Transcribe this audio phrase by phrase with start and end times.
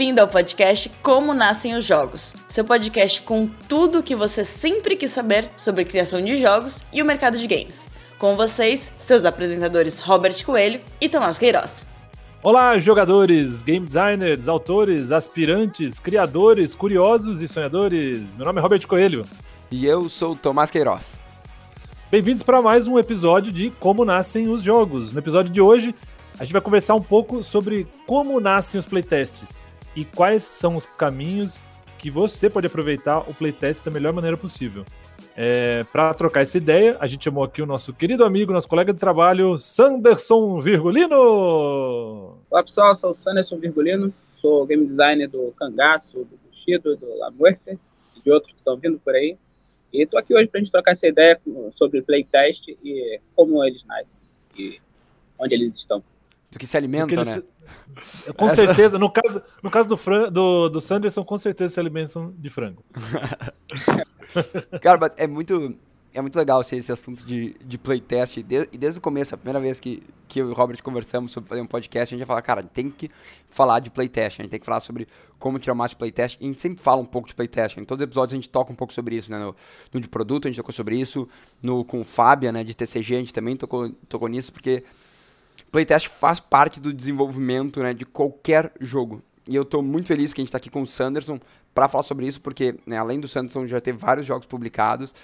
[0.00, 4.96] Bem-vindo ao podcast Como Nascem os Jogos, seu podcast com tudo o que você sempre
[4.96, 7.86] quis saber sobre criação de jogos e o mercado de games.
[8.18, 11.86] Com vocês, seus apresentadores Robert Coelho e Tomás Queiroz.
[12.42, 18.38] Olá, jogadores, game designers, autores, aspirantes, criadores, curiosos e sonhadores.
[18.38, 19.26] Meu nome é Robert Coelho.
[19.70, 21.20] E eu sou o Tomás Queiroz.
[22.10, 25.12] Bem-vindos para mais um episódio de Como Nascem os Jogos.
[25.12, 25.94] No episódio de hoje,
[26.38, 29.58] a gente vai conversar um pouco sobre como nascem os playtests
[29.94, 31.60] e quais são os caminhos
[31.98, 34.84] que você pode aproveitar o playtest da melhor maneira possível.
[35.36, 38.92] É, Para trocar essa ideia, a gente chamou aqui o nosso querido amigo, nosso colega
[38.92, 42.38] de trabalho, Sanderson Virgulino.
[42.50, 47.30] Olá pessoal, sou o Sanderson Virgulino, sou game designer do Cangaço, do Bushido, do La
[47.30, 47.78] Muerte
[48.16, 49.36] e de outros que estão vindo por aí.
[49.92, 53.84] E estou aqui hoje para a gente trocar essa ideia sobre playtest e como eles
[53.84, 54.18] nascem
[54.58, 54.80] e
[55.38, 56.02] onde eles estão
[56.50, 57.42] do que se alimenta, eles, né?
[58.36, 62.34] Com certeza, no caso, no caso do, Fran, do, do Sanderson, com certeza se alimentam
[62.36, 62.84] de frango.
[64.80, 65.76] Cara, é muito,
[66.14, 68.38] é muito legal assim, esse assunto de, de playtest.
[68.38, 71.32] E desde, desde o começo, a primeira vez que, que eu e o Robert conversamos
[71.32, 73.10] sobre fazer um podcast, a gente ia falar, cara, tem que
[73.48, 74.40] falar de playtest.
[74.40, 75.06] A gente tem que falar sobre
[75.38, 76.36] como tirar mais de playtest.
[76.40, 77.76] E a gente sempre fala um pouco de playtest.
[77.76, 79.38] Em todos os episódios a gente toca um pouco sobre isso, né?
[79.38, 79.54] No,
[79.92, 81.28] no de produto a gente tocou sobre isso.
[81.62, 84.84] No, com o Fábia, né, de TCG, a gente também tocou, tocou nisso, porque
[85.70, 89.22] playtest faz parte do desenvolvimento né, de qualquer jogo.
[89.48, 91.40] E eu estou muito feliz que a gente está aqui com o Sanderson
[91.74, 95.14] para falar sobre isso, porque né, além do Sanderson já ter vários jogos publicados,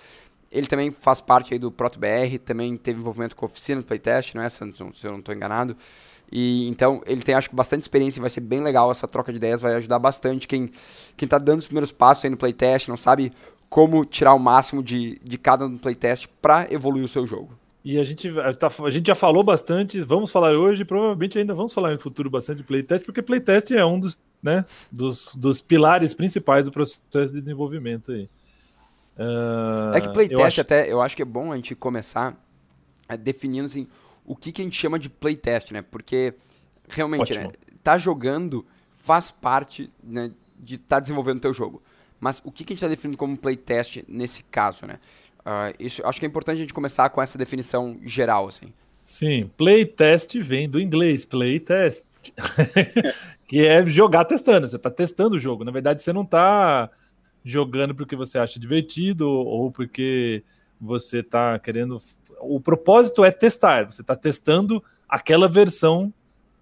[0.50, 4.34] ele também faz parte aí do ProtoBR, também teve envolvimento com a oficina do playtest,
[4.34, 4.92] não é, Sanderson?
[4.92, 5.76] Se eu não estou enganado.
[6.30, 9.32] E então ele tem, acho que, bastante experiência e vai ser bem legal essa troca
[9.32, 10.70] de ideias, vai ajudar bastante quem,
[11.16, 13.32] quem tá dando os primeiros passos aí no playtest, não sabe
[13.68, 17.56] como tirar o máximo de, de cada playtest para evoluir o seu jogo.
[17.86, 21.72] E a gente, tá, a gente já falou bastante, vamos falar hoje, provavelmente ainda vamos
[21.72, 26.12] falar no futuro bastante de playtest, porque playtest é um dos, né, dos, dos pilares
[26.12, 28.28] principais do processo de desenvolvimento aí.
[29.16, 30.60] Uh, é que playtest eu acho...
[30.60, 32.36] até, eu acho que é bom a gente começar
[33.20, 33.86] definindo assim,
[34.24, 35.80] o que, que a gente chama de playtest, né?
[35.80, 36.34] Porque
[36.88, 37.52] realmente, né,
[37.84, 38.66] tá jogando
[38.96, 41.80] faz parte né, de estar tá desenvolvendo o teu jogo.
[42.18, 44.98] Mas o que, que a gente está definindo como playtest nesse caso, né?
[45.46, 48.72] Uh, isso, acho que é importante a gente começar com essa definição geral, assim.
[49.04, 52.04] Sim, playtest vem do inglês, playtest,
[53.46, 54.66] que é jogar testando.
[54.66, 55.62] Você está testando o jogo.
[55.62, 56.90] Na verdade, você não está
[57.44, 60.42] jogando porque você acha divertido ou porque
[60.80, 62.02] você está querendo.
[62.40, 63.84] O propósito é testar.
[63.84, 66.12] Você está testando aquela versão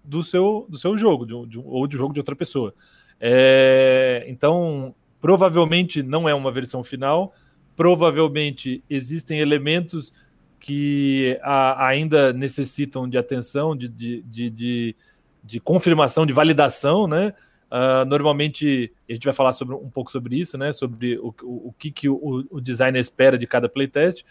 [0.03, 2.71] do seu, do seu jogo de, de, ou de jogo de outra pessoa.
[3.19, 7.33] É, então, provavelmente não é uma versão final
[7.75, 10.13] provavelmente existem elementos
[10.59, 14.95] que a, ainda necessitam de atenção, de, de, de, de,
[15.43, 17.33] de confirmação, de validação, né?
[17.65, 20.71] Uh, normalmente a gente vai falar sobre, um pouco sobre isso, né?
[20.71, 24.23] Sobre o, o, o que, que o, o, designer espera de cada playtest.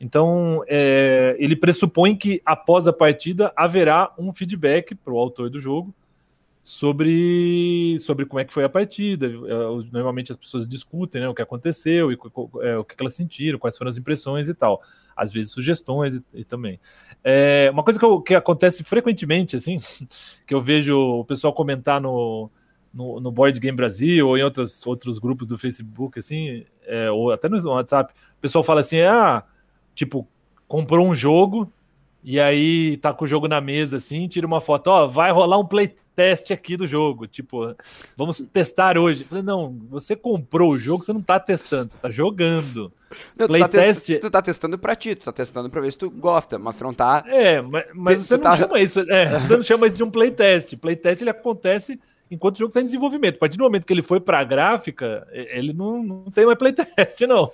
[0.00, 5.60] Então, é, ele pressupõe que após a partida haverá um feedback para o autor do
[5.60, 5.94] jogo
[6.62, 9.26] sobre, sobre como é que foi a partida.
[9.26, 12.18] É, normalmente as pessoas discutem né, o que aconteceu e
[12.62, 14.80] é, o que elas sentiram, quais foram as impressões e tal.
[15.16, 16.78] Às vezes sugestões e, e também.
[17.24, 19.78] É, uma coisa que, eu, que acontece frequentemente, assim,
[20.46, 22.48] que eu vejo o pessoal comentar no,
[22.94, 27.32] no, no Board Game Brasil ou em outros, outros grupos do Facebook, assim, é, ou
[27.32, 29.42] até no WhatsApp, o pessoal fala assim, ah,
[29.96, 30.28] tipo,
[30.68, 31.72] comprou um jogo
[32.22, 35.58] e aí tá com o jogo na mesa, assim, tira uma foto, ó, vai rolar
[35.58, 37.26] um play teste aqui do jogo.
[37.26, 37.74] Tipo,
[38.16, 39.24] vamos testar hoje.
[39.24, 42.92] falei, não, você comprou o jogo, você não tá testando, você tá jogando.
[43.38, 44.18] Não, tu, tá test...
[44.20, 46.84] tu tá testando pra ti, tu tá testando pra ver se tu gosta, mas você
[46.84, 47.24] não tá.
[47.26, 48.56] É, mas, mas você não tá...
[48.56, 49.00] chama isso.
[49.00, 50.76] É, você não chama isso de um playtest.
[50.76, 51.98] Playtest ele acontece
[52.30, 53.36] enquanto o jogo está em desenvolvimento.
[53.36, 56.58] A partir do momento que ele foi para a gráfica, ele não, não tem mais
[56.58, 57.52] playtest, não.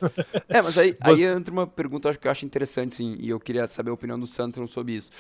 [0.49, 1.25] É, mas aí, Você...
[1.27, 4.19] aí entra uma pergunta que eu acho interessante, sim, e eu queria saber a opinião
[4.19, 5.11] do Sanderson sobre isso.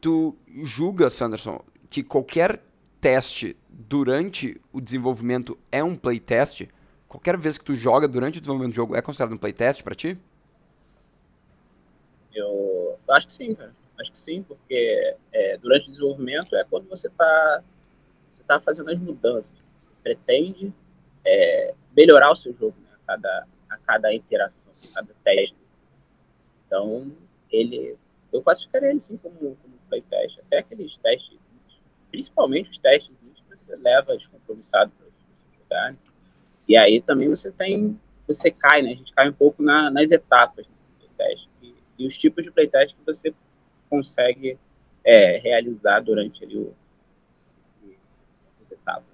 [0.00, 1.64] Tu julga, Sanderson,
[1.94, 2.60] que qualquer
[3.00, 6.68] teste durante o desenvolvimento é um playtest?
[7.06, 9.94] Qualquer vez que tu joga durante o desenvolvimento do jogo é considerado um playtest para
[9.94, 10.18] ti?
[12.34, 13.72] Eu acho que sim, cara.
[14.00, 17.62] Acho que sim, porque é, durante o desenvolvimento é quando você está
[18.28, 19.54] você tá fazendo as mudanças.
[19.78, 20.72] Você pretende
[21.24, 25.54] é, melhorar o seu jogo né, a, cada, a cada interação, a cada teste.
[26.66, 27.12] Então,
[27.52, 27.96] ele,
[28.32, 30.40] eu classificaria ele sim como, como playtest.
[30.40, 31.43] Até aqueles testes
[32.14, 35.90] principalmente os testes que você leva descompromissado para você jogar.
[35.90, 35.98] Né?
[36.68, 38.92] E aí também você tem, você cai, né?
[38.92, 42.44] A gente cai um pouco na, nas etapas né, do teste e, e, os tipos
[42.44, 43.34] de playtest que você
[43.90, 44.56] consegue
[45.04, 46.72] é, realizar durante ali o,
[47.58, 47.80] esse,
[48.46, 49.12] essas etapas.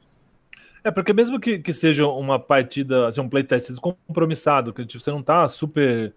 [0.85, 5.11] É, porque mesmo que, que seja uma partida, assim, um playtest descompromissado, que tipo, você
[5.11, 6.13] não tá super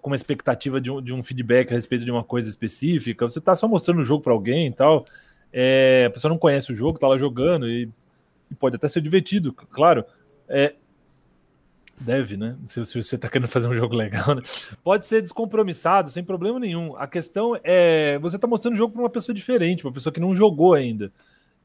[0.00, 3.40] com uma expectativa de um, de um feedback a respeito de uma coisa específica, você
[3.40, 5.04] tá só mostrando o jogo para alguém e tal,
[5.52, 7.88] é, a pessoa não conhece o jogo, tá lá jogando e,
[8.50, 10.04] e pode até ser divertido, claro.
[10.48, 10.74] É,
[11.98, 12.56] deve, né?
[12.64, 14.42] Se, se, você tá querendo fazer um jogo legal, né?
[14.82, 16.96] Pode ser descompromissado, sem problema nenhum.
[16.96, 20.20] A questão é, você tá mostrando o jogo para uma pessoa diferente, uma pessoa que
[20.20, 21.12] não jogou ainda.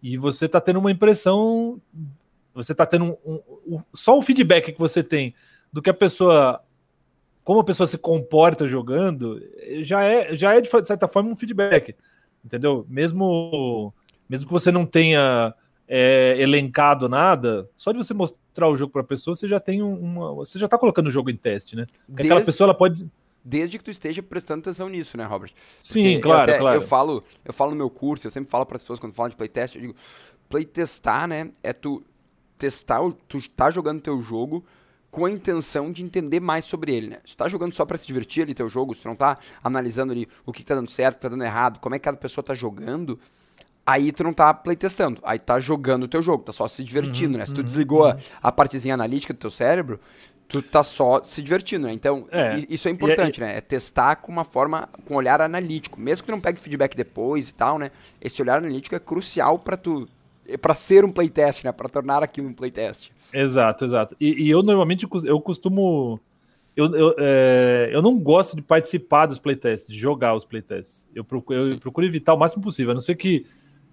[0.04, 1.82] E você tá tendo uma impressão,
[2.54, 3.42] você tá tendo um, um,
[3.76, 5.34] um, só o feedback que você tem
[5.72, 6.62] do que a pessoa
[7.46, 9.40] como a pessoa se comporta jogando,
[9.84, 11.96] já é, já é de certa forma um feedback,
[12.46, 12.86] entendeu?
[12.88, 13.92] Mesmo,
[14.30, 15.54] mesmo que você não tenha
[15.88, 19.82] é, elencado nada, só de você mostrar o jogo para a pessoa, você já tem
[19.82, 21.88] uma, você já está colocando o jogo em teste, né?
[22.08, 23.10] Desde, aquela pessoa ela pode
[23.44, 25.52] desde que tu esteja prestando atenção nisso, né, Robert?
[25.52, 26.78] Porque Sim, claro, eu até, claro.
[26.78, 29.30] Eu falo, eu falo no meu curso, eu sempre falo para as pessoas quando falam
[29.30, 29.96] de playtest, eu digo,
[30.50, 32.04] playtestar, né, é tu
[32.58, 34.66] testar, tu tá jogando teu jogo
[35.16, 37.18] com a intenção de entender mais sobre ele, né?
[37.26, 39.38] Se tu tá jogando só para se divertir ali teu jogo, se tu não tá
[39.64, 42.00] analisando ali o que, que tá dando certo, o que tá dando errado, como é
[42.00, 43.18] que cada pessoa tá jogando,
[43.86, 47.32] aí tu não tá playtestando, aí tá jogando o teu jogo, tá só se divertindo,
[47.32, 47.46] uhum, né?
[47.46, 48.10] Se tu uhum, desligou uhum.
[48.44, 50.02] a, a partezinha analítica do teu cérebro,
[50.50, 51.94] tu tá só se divertindo, né?
[51.94, 52.62] Então, é.
[52.70, 53.56] isso é importante, e, né?
[53.56, 55.98] É testar com uma forma, com um olhar analítico.
[55.98, 57.90] Mesmo que tu não pegue feedback depois e tal, né?
[58.20, 60.10] Esse olhar analítico é crucial para tu
[60.62, 61.72] para ser um playtest, né?
[61.72, 63.12] Para tornar aquilo um playtest.
[63.34, 64.16] Exato, exato.
[64.20, 66.20] E, e eu normalmente eu costumo.
[66.76, 71.08] Eu, eu, é, eu não gosto de participar dos playtests, de jogar os playtests.
[71.16, 73.46] Eu procuro, eu procuro evitar o máximo possível, a não ser que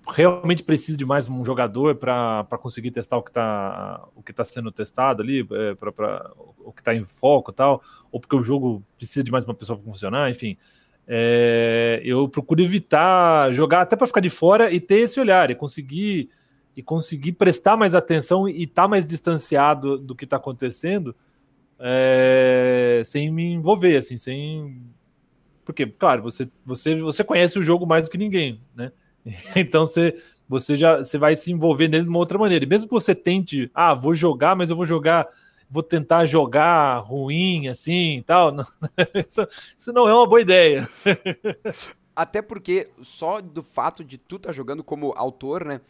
[0.08, 4.44] realmente precise de mais um jogador para conseguir testar o que está o que tá
[4.44, 8.34] sendo testado ali, é, pra, pra, o que está em foco e tal, ou porque
[8.34, 10.56] o jogo precisa de mais uma pessoa para funcionar, enfim.
[11.06, 15.54] É, eu procuro evitar jogar até para ficar de fora e ter esse olhar e
[15.54, 16.30] conseguir
[16.76, 21.14] e conseguir prestar mais atenção e estar tá mais distanciado do que está acontecendo
[21.84, 24.80] é, sem me envolver, assim, sem.
[25.64, 28.92] Porque, claro, você, você, você conhece o jogo mais do que ninguém, né?
[29.56, 30.16] Então você,
[30.48, 32.64] você já você vai se envolver nele de uma outra maneira.
[32.64, 35.28] E mesmo que você tente, ah, vou jogar, mas eu vou jogar,
[35.68, 38.52] vou tentar jogar ruim, assim e tal.
[38.52, 38.64] Não,
[39.26, 39.46] isso,
[39.76, 40.88] isso não é uma boa ideia.
[42.14, 45.80] Até porque só do fato de tu estar tá jogando como autor, né?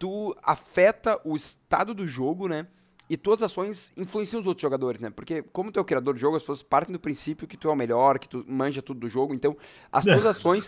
[0.00, 2.66] Tu afeta o estado do jogo, né?
[3.08, 5.10] E tuas ações influenciam os outros jogadores, né?
[5.10, 7.68] Porque como tu é o criador de jogo, as pessoas partem do princípio que tu
[7.68, 9.34] é o melhor, que tu manja tudo do jogo.
[9.34, 9.56] Então,
[9.92, 10.64] as tuas ações...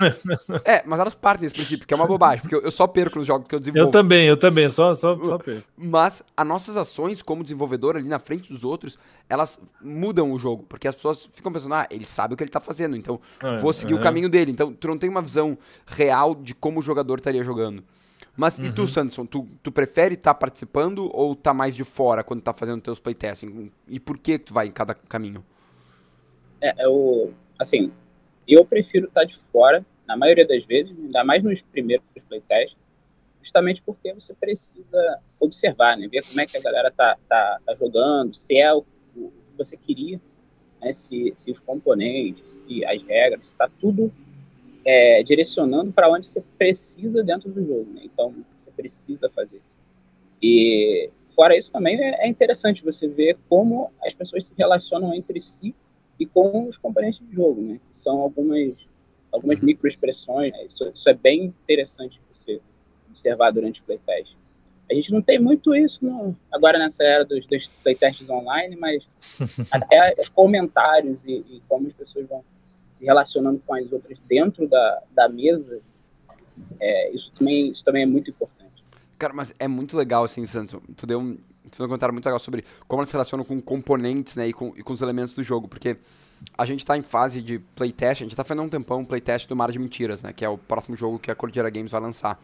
[0.64, 2.42] é, mas elas partem desse princípio, que é uma bobagem.
[2.42, 3.88] Porque eu, só perco nos jogos que eu desenvolvo.
[3.88, 4.68] Eu também, eu também.
[4.68, 5.62] Só, só, só perco.
[5.76, 8.98] Mas as nossas ações como desenvolvedor ali na frente dos outros,
[9.30, 10.64] elas mudam o jogo.
[10.64, 13.58] Porque as pessoas ficam pensando, ah, ele sabe o que ele tá fazendo, então é,
[13.58, 13.96] vou seguir é.
[13.96, 14.50] o caminho dele.
[14.50, 15.56] Então, tu não tem uma visão
[15.86, 17.84] real de como o jogador estaria jogando.
[18.36, 18.66] Mas uhum.
[18.66, 18.86] e tu, uhum.
[18.86, 22.80] Sanderson, tu, tu prefere estar tá participando ou tá mais de fora quando tá fazendo
[22.80, 23.70] teus playtesting?
[23.86, 25.44] E por que tu vai em cada caminho?
[26.60, 27.92] É, eu, assim,
[28.48, 32.76] eu prefiro estar tá de fora, na maioria das vezes, ainda mais nos primeiros playtests,
[33.42, 36.08] justamente porque você precisa observar, né?
[36.08, 38.84] Ver como é que a galera tá, tá, tá jogando, se é o,
[39.16, 40.20] o que você queria,
[40.80, 40.92] né?
[40.92, 44.12] se, se os componentes, se as regras, está tudo
[44.84, 47.92] é, direcionando para onde você precisa dentro do jogo.
[47.92, 48.02] Né?
[48.04, 49.74] Então, você precisa fazer isso.
[50.42, 55.40] E, fora isso, também é, é interessante você ver como as pessoas se relacionam entre
[55.40, 55.74] si
[56.18, 57.80] e com os componentes de jogo, né?
[57.90, 58.74] Que são algumas,
[59.32, 59.66] algumas uhum.
[59.66, 60.52] microexpressões.
[60.52, 60.66] Né?
[60.66, 62.60] Isso, isso é bem interessante você
[63.08, 64.36] observar durante o playtest.
[64.90, 69.04] A gente não tem muito isso no, agora nessa era dos, dos playtests online, mas
[69.70, 72.44] até os comentários e, e como as pessoas vão
[73.02, 75.80] relacionando com as outras dentro da, da mesa,
[76.80, 78.84] é, isso, também, isso também é muito importante.
[79.18, 80.80] Cara, mas é muito legal, assim, Santos.
[80.96, 81.36] Tu deu um,
[81.70, 84.72] tu um comentário muito legal sobre como elas se relacionam com componentes, né, e com,
[84.76, 85.96] e com os elementos do jogo, porque
[86.58, 89.48] a gente está em fase de playtest, a gente está fazendo um tempão um playtest
[89.48, 92.00] do Mar de Mentiras, né, que é o próximo jogo que a Cordillera Games vai
[92.00, 92.40] lançar.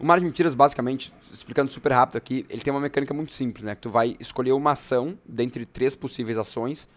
[0.00, 3.64] O Mar de Mentiras, basicamente, explicando super rápido aqui, ele tem uma mecânica muito simples,
[3.64, 6.88] né, que tu vai escolher uma ação dentre três possíveis ações,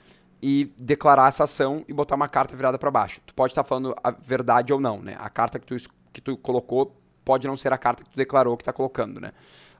[0.41, 3.21] e declarar essa ação e botar uma carta virada para baixo.
[3.25, 5.15] Tu pode estar tá falando a verdade ou não, né?
[5.19, 5.75] A carta que tu,
[6.11, 9.31] que tu colocou pode não ser a carta que tu declarou que tá colocando, né?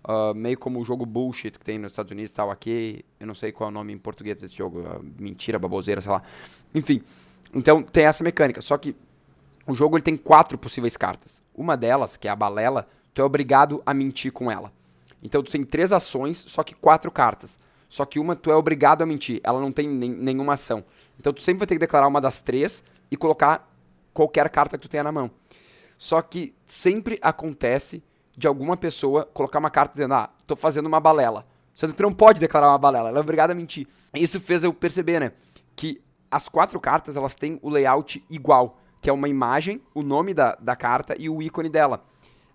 [0.03, 3.27] Uh, meio como o jogo bullshit que tem nos Estados Unidos e tal, aqui, eu
[3.27, 6.23] não sei qual é o nome em português desse jogo, uh, mentira, baboseira, sei lá.
[6.73, 7.03] Enfim,
[7.53, 8.95] então tem essa mecânica, só que
[9.67, 11.41] o jogo ele tem quatro possíveis cartas.
[11.53, 14.71] Uma delas, que é a balela, tu é obrigado a mentir com ela.
[15.21, 17.59] Então tu tem três ações, só que quatro cartas.
[17.91, 20.81] Só que uma tu é obrigado a mentir, ela não tem nem, nenhuma ação.
[21.19, 23.69] Então tu sempre vai ter que declarar uma das três e colocar
[24.13, 25.29] qualquer carta que tu tenha na mão.
[25.97, 28.01] Só que sempre acontece
[28.35, 31.45] de alguma pessoa colocar uma carta dizendo, ah, tô fazendo uma balela.
[31.75, 33.85] Sendo que não pode declarar uma balela, ela é obrigada a mentir.
[34.13, 35.33] Isso fez eu perceber, né,
[35.75, 40.33] que as quatro cartas, elas têm o layout igual, que é uma imagem, o nome
[40.33, 42.05] da, da carta e o ícone dela.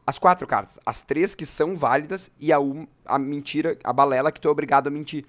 [0.06, 4.30] As quatro cartas, as três que são válidas e a, um, a mentira, a balela
[4.30, 5.24] que tu é obrigado a mentir.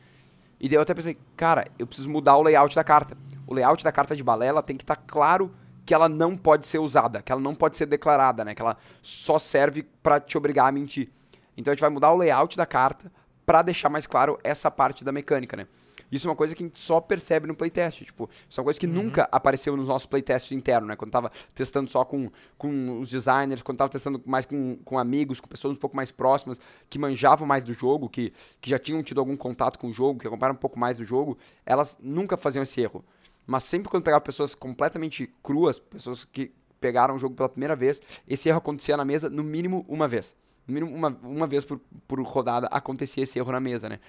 [0.60, 3.18] E daí eu até pensei, cara, eu preciso mudar o layout da carta.
[3.48, 5.52] O layout da carta de balela tem que estar tá claro
[5.86, 8.54] que ela não pode ser usada, que ela não pode ser declarada, né?
[8.54, 11.10] Que ela só serve para te obrigar a mentir.
[11.56, 13.12] Então a gente vai mudar o layout da carta
[13.46, 15.66] para deixar mais claro essa parte da mecânica, né?
[16.12, 18.04] Isso é uma coisa que a gente só percebe no playtest.
[18.04, 18.94] Tipo, isso é uma coisa que uhum.
[18.94, 20.96] nunca apareceu nos nossos playtests internos, né?
[20.96, 25.40] Quando tava testando só com, com os designers, quando tava testando mais com, com amigos,
[25.40, 26.60] com pessoas um pouco mais próximas,
[26.90, 30.20] que manjavam mais do jogo, que, que já tinham tido algum contato com o jogo,
[30.20, 33.04] que acompanharam um pouco mais do jogo, elas nunca faziam esse erro.
[33.46, 38.02] Mas sempre quando pegava pessoas completamente cruas, pessoas que pegaram o jogo pela primeira vez,
[38.28, 40.36] esse erro acontecia na mesa no mínimo uma vez.
[40.68, 44.00] No mínimo uma, uma vez por, por rodada acontecia esse erro na mesa, né?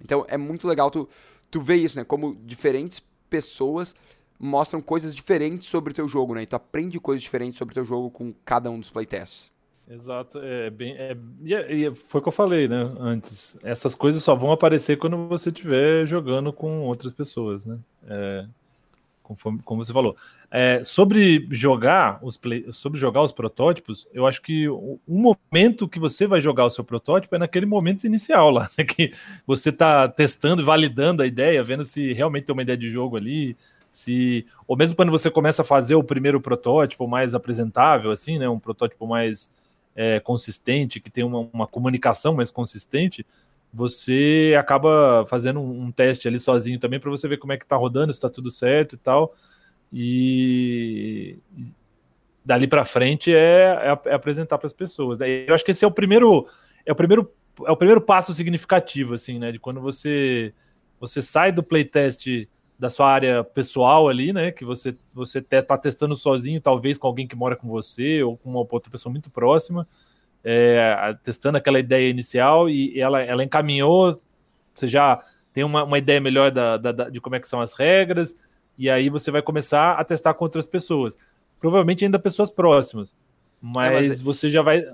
[0.00, 1.08] Então é muito legal tu,
[1.50, 2.04] tu ver isso, né?
[2.04, 3.94] Como diferentes pessoas
[4.38, 6.42] mostram coisas diferentes sobre o teu jogo, né?
[6.42, 9.50] E tu aprende coisas diferentes sobre o teu jogo com cada um dos playtests.
[9.88, 10.96] Exato, é bem.
[10.96, 12.92] É, e, foi o que eu falei, né?
[12.98, 13.56] Antes.
[13.62, 17.78] Essas coisas só vão aparecer quando você estiver jogando com outras pessoas, né?
[18.08, 18.46] É,
[19.26, 20.16] conforme, como você falou.
[20.50, 25.88] É, sobre jogar os play, sobre jogar os protótipos, eu acho que o, o, momento
[25.88, 29.10] que você vai jogar o seu protótipo é naquele momento inicial lá, né, que
[29.44, 33.16] você está testando e validando a ideia, vendo se realmente tem uma ideia de jogo
[33.16, 33.56] ali,
[33.90, 38.48] se ou mesmo quando você começa a fazer o primeiro protótipo mais apresentável, assim, né,
[38.48, 39.52] um protótipo mais
[39.96, 43.26] é, consistente, que tem uma, uma comunicação mais consistente,
[43.72, 47.76] você acaba fazendo um, teste ali sozinho também para você ver como é que tá
[47.76, 49.34] rodando, se está tudo certo e tal.
[49.92, 51.38] E
[52.44, 55.18] dali para frente é, é, é apresentar para as pessoas.
[55.20, 56.46] Eu acho que esse é o primeiro
[56.84, 57.30] é o primeiro
[57.66, 60.52] é o primeiro passo significativo assim, né, de quando você
[61.00, 66.14] você sai do playtest da sua área pessoal ali, né, que você você tá testando
[66.16, 69.86] sozinho, talvez com alguém que mora com você ou com uma outra pessoa muito próxima
[70.48, 74.22] é, testando aquela ideia inicial e ela, ela encaminhou,
[74.72, 75.20] você já
[75.52, 78.36] tem uma, uma ideia melhor da, da, da, de como é que são as regras,
[78.78, 81.16] e aí você vai começar a testar com outras pessoas.
[81.58, 83.12] Provavelmente ainda pessoas próximas,
[83.60, 84.22] mas, é, mas...
[84.22, 84.84] você já vai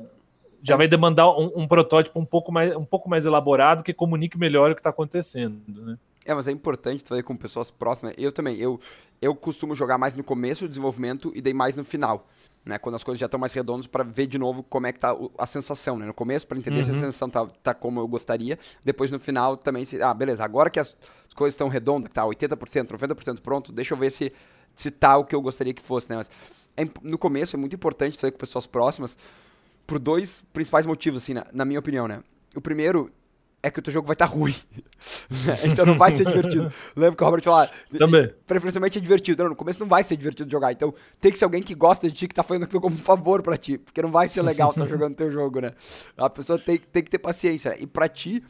[0.63, 0.77] já é.
[0.79, 4.71] vai demandar um, um, protótipo um pouco, mais, um pouco mais elaborado que comunique melhor
[4.71, 5.99] o que está acontecendo, né?
[6.25, 8.15] É, mas é importante fazer com pessoas próximas.
[8.17, 8.79] Eu também, eu,
[9.21, 12.29] eu costumo jogar mais no começo do desenvolvimento e daí mais no final
[12.65, 12.79] né?
[12.79, 15.17] Quando as coisas já estão mais redondas para ver de novo como é que tá
[15.39, 16.07] a sensação, né?
[16.07, 16.85] No começo para entender uhum.
[16.85, 17.01] se a uhum.
[17.01, 20.81] sensação tá, tá como eu gostaria, depois no final também se, ah, beleza, agora que
[20.81, 20.97] as
[21.35, 24.33] coisas estão redondas, tá 80%, 90% pronto, deixa eu ver se
[24.75, 26.17] se tá o que eu gostaria que fosse, né?
[26.17, 26.31] Mas
[26.77, 29.17] é, no começo é muito importante fazer com pessoas próximas
[29.87, 32.23] por dois principais motivos assim, na, na minha opinião, né?
[32.57, 33.11] O primeiro
[33.63, 34.55] é que o teu jogo vai estar tá ruim.
[35.65, 36.73] então não vai ser divertido.
[36.97, 37.69] Lembra que o Robert falou?
[37.97, 38.33] Também.
[38.47, 39.43] Preferencialmente é divertido.
[39.45, 40.73] Não, no começo não vai ser divertido jogar.
[40.73, 42.99] Então tem que ser alguém que gosta de ti, que tá fazendo aquilo como um
[42.99, 43.79] favor para ti.
[43.79, 45.73] Porque não vai ser legal estar tá jogando teu jogo, né?
[46.17, 47.77] A pessoa tem, tem que ter paciência.
[47.81, 48.43] E para ti,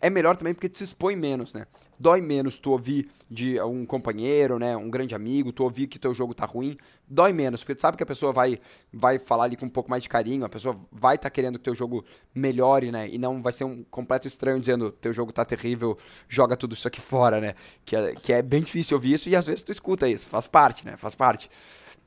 [0.00, 1.66] é melhor também porque tu se expõe menos, né?
[1.98, 6.14] Dói menos tu ouvir de um companheiro, né, um grande amigo, tu ouvir que teu
[6.14, 6.76] jogo tá ruim,
[7.08, 8.60] dói menos, porque tu sabe que a pessoa vai
[8.92, 11.58] vai falar ali com um pouco mais de carinho, a pessoa vai estar tá querendo
[11.58, 15.32] que teu jogo melhore, né, e não vai ser um completo estranho dizendo teu jogo
[15.32, 17.54] tá terrível, joga tudo isso aqui fora, né?
[17.84, 20.46] Que é, que é bem difícil ouvir isso e às vezes tu escuta isso, faz
[20.46, 20.96] parte, né?
[20.96, 21.50] Faz parte.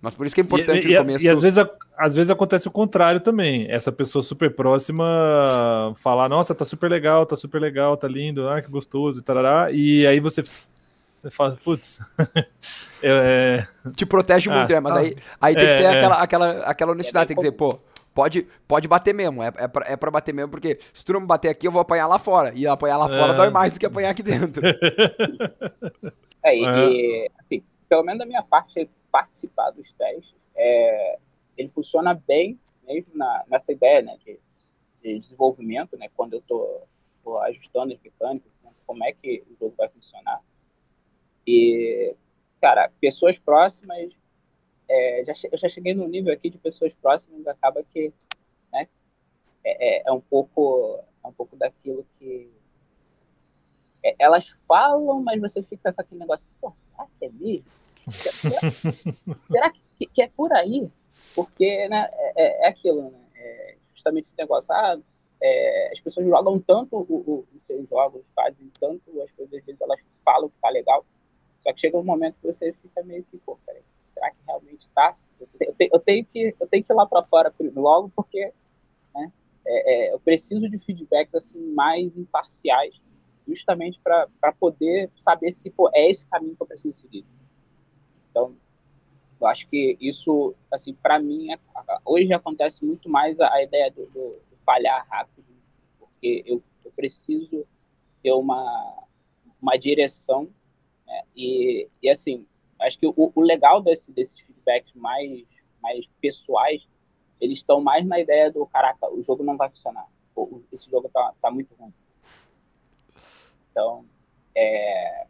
[0.02, 1.24] Mas por isso que é importante e, no começo.
[1.24, 1.64] E, às, vezes,
[1.96, 3.70] às vezes acontece o contrário também.
[3.70, 8.62] Essa pessoa super próxima falar, nossa, tá super legal, tá super legal, tá lindo, ah,
[8.62, 9.70] que gostoso e tarará.
[9.72, 10.44] E aí você
[11.30, 12.00] fala, putz.
[13.04, 13.64] é...
[13.96, 14.80] Te protege ah, muito, né?
[14.80, 15.98] Mas ah, aí, aí tem é, que ter é.
[15.98, 17.80] aquela, aquela, aquela honestidade, tem que dizer, pô.
[18.14, 21.22] Pode, pode bater mesmo, é, é, pra, é pra bater mesmo, porque se tu não
[21.22, 22.52] me bater aqui, eu vou apanhar lá fora.
[22.54, 23.38] E apanhar lá fora é.
[23.38, 24.62] dói mais do que apanhar aqui dentro.
[26.44, 31.20] É, e, e assim, pelo menos da minha parte, participar dos testes, é,
[31.58, 32.58] ele funciona bem
[32.88, 34.40] mesmo na, nessa ideia né, de,
[35.04, 36.88] de, desenvolvimento, né, quando eu estou
[37.42, 40.42] ajustando as mecânicas, né, como é que o jogo vai funcionar.
[41.46, 42.16] E,
[42.62, 44.14] cara, pessoas próximas,
[44.88, 48.14] é, já, eu já cheguei no nível aqui de pessoas próximas, acaba que
[48.72, 48.88] né,
[49.66, 52.50] é, é, é um pouco é um pouco daquilo que
[54.02, 56.74] é, elas falam, mas você fica com aquele negócio assim,
[57.08, 57.66] será que é mesmo?
[59.48, 60.90] Será, que, que, é por aí?
[61.36, 63.20] Porque né, é, é aquilo, né?
[63.36, 64.74] É justamente esse negócio.
[64.74, 64.98] Ah,
[65.42, 69.66] é, as pessoas jogam tanto o, o, os seus jogos, fazem tanto as coisas, às
[69.66, 71.06] vezes elas falam que tá legal,
[71.64, 74.88] só que chega um momento que você fica meio que, pô, peraí, será que realmente
[74.94, 75.16] tá?
[75.40, 78.54] Eu, te, eu tenho, que, eu tenho que ir lá para fora logo, porque
[79.16, 79.32] né,
[79.66, 83.02] é, é, eu preciso de feedbacks assim mais imparciais,
[83.56, 87.26] justamente para poder saber se pô, é esse caminho que eu preciso seguir.
[88.30, 88.56] Então,
[89.40, 91.60] eu acho que isso, assim, para mim, é,
[92.06, 95.44] hoje acontece muito mais a, a ideia do, do, do, falhar rápido,
[96.00, 97.66] porque eu, eu preciso
[98.22, 99.04] ter uma,
[99.60, 100.48] uma direção
[101.08, 101.24] né?
[101.36, 102.46] e, e, assim,
[102.80, 105.44] acho que o, o legal desse, desses feedbacks mais,
[105.82, 106.88] mais pessoais,
[107.40, 110.08] eles estão mais na ideia do, caraca, o jogo não vai funcionar,
[110.72, 111.92] esse jogo tá, tá muito ruim.
[113.72, 114.06] Então,
[114.56, 115.26] é,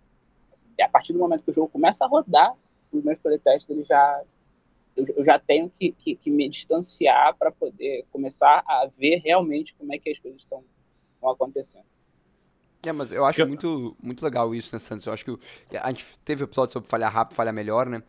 [0.52, 2.54] assim, a partir do momento que o jogo começa a rodar,
[2.92, 4.22] os meus playtests, ele já
[4.96, 9.74] eu, eu, já tenho que, que, que me distanciar para poder começar a ver realmente
[9.76, 10.64] como é que as coisas estão
[11.24, 11.86] acontecendo.
[12.84, 15.06] É, mas eu acho muito, muito legal isso, né, Santos?
[15.06, 15.38] Eu acho que
[15.78, 18.02] a gente teve um episódio sobre falhar rápido, falhar melhor, né?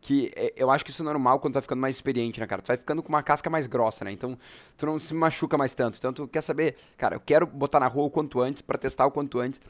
[0.00, 2.46] Que é, eu acho que isso é normal quando tu vai ficando mais experiente, né,
[2.46, 2.60] cara?
[2.60, 4.10] Tu vai ficando com uma casca mais grossa, né?
[4.10, 4.36] Então,
[4.76, 5.96] tu não se machuca mais tanto.
[5.96, 9.06] Então, tu quer saber, cara, eu quero botar na rua o quanto antes, para testar
[9.06, 9.60] o quanto antes.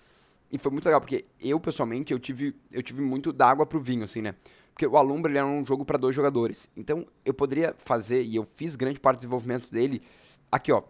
[0.50, 4.04] E foi muito legal, porque eu, pessoalmente, eu tive, eu tive muito d'água pro vinho,
[4.04, 4.34] assim, né?
[4.72, 6.68] Porque o Alumbra ele era um jogo para dois jogadores.
[6.76, 10.02] Então eu poderia fazer, e eu fiz grande parte do desenvolvimento dele
[10.50, 10.82] aqui, ó,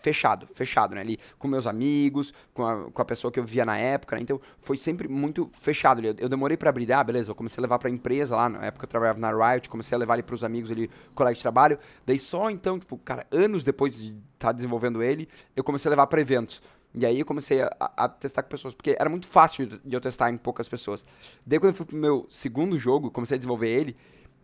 [0.00, 1.00] fechado, fechado, né?
[1.00, 4.22] Ali com meus amigos, com a, com a pessoa que eu via na época, né?
[4.22, 6.04] Então foi sempre muito fechado.
[6.04, 8.64] Eu, eu demorei para abrir, ah, beleza, eu comecei a levar pra empresa lá, na
[8.64, 11.78] época eu trabalhava na Riot, comecei a levar ele pros amigos ali, colega de trabalho.
[12.04, 15.90] Daí só então, tipo, cara, anos depois de estar tá desenvolvendo ele, eu comecei a
[15.90, 16.62] levar para eventos.
[16.94, 20.00] E aí eu comecei a, a, testar com pessoas, porque era muito fácil de eu
[20.00, 21.06] testar em poucas pessoas.
[21.46, 23.96] Daí quando eu fui pro meu segundo jogo, comecei a desenvolver ele,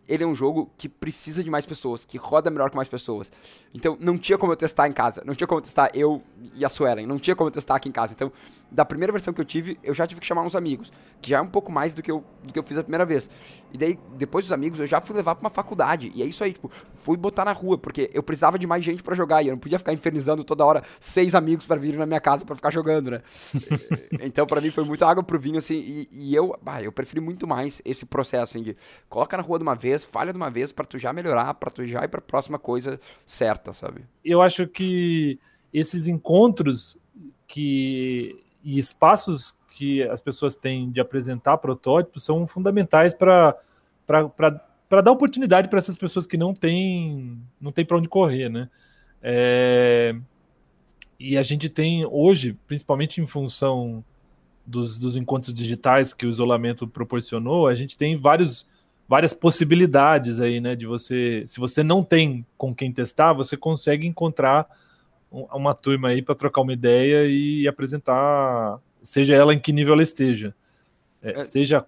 [0.09, 3.33] ele é um jogo que precisa de mais pessoas, que roda melhor com mais pessoas.
[3.75, 6.23] Então não tinha como eu testar em casa, não tinha como eu testar eu
[6.55, 8.13] e a Suelen, não tinha como eu testar aqui em casa.
[8.13, 8.31] Então,
[8.71, 11.39] da primeira versão que eu tive, eu já tive que chamar uns amigos, que já
[11.39, 13.31] é um pouco mais do que eu, do que eu fiz a primeira vez.
[13.73, 16.13] E daí, depois dos amigos, eu já fui levar pra uma faculdade.
[16.15, 19.03] E é isso aí, tipo, fui botar na rua, porque eu precisava de mais gente
[19.03, 22.07] para jogar e eu não podia ficar infernizando toda hora seis amigos para virem na
[22.07, 23.23] minha casa para ficar jogando, né?
[24.21, 27.21] então, para mim foi muita água pro vinho, assim, e, e eu, bah, eu preferi
[27.21, 28.77] muito mais esse processo, assim, de
[29.09, 31.71] coloca na rua de uma vez, falha de uma vez para tu já melhorar, para
[31.71, 34.05] tu já ir para próxima coisa certa, sabe?
[34.25, 35.39] Eu acho que
[35.73, 36.99] esses encontros
[37.47, 43.55] que e espaços que as pessoas têm de apresentar protótipos são fundamentais para
[44.91, 48.69] dar oportunidade para essas pessoas que não têm não tem para onde correr, né?
[49.23, 50.17] É,
[51.19, 54.05] e a gente tem hoje, principalmente em função
[54.67, 58.67] dos, dos encontros digitais que o isolamento proporcionou, a gente tem vários
[59.09, 60.75] várias possibilidades aí, né?
[60.75, 64.67] De você, se você não tem com quem testar, você consegue encontrar
[65.31, 70.03] uma turma aí para trocar uma ideia e apresentar, seja ela em que nível ela
[70.03, 70.55] esteja,
[71.23, 71.43] é, é.
[71.43, 71.85] seja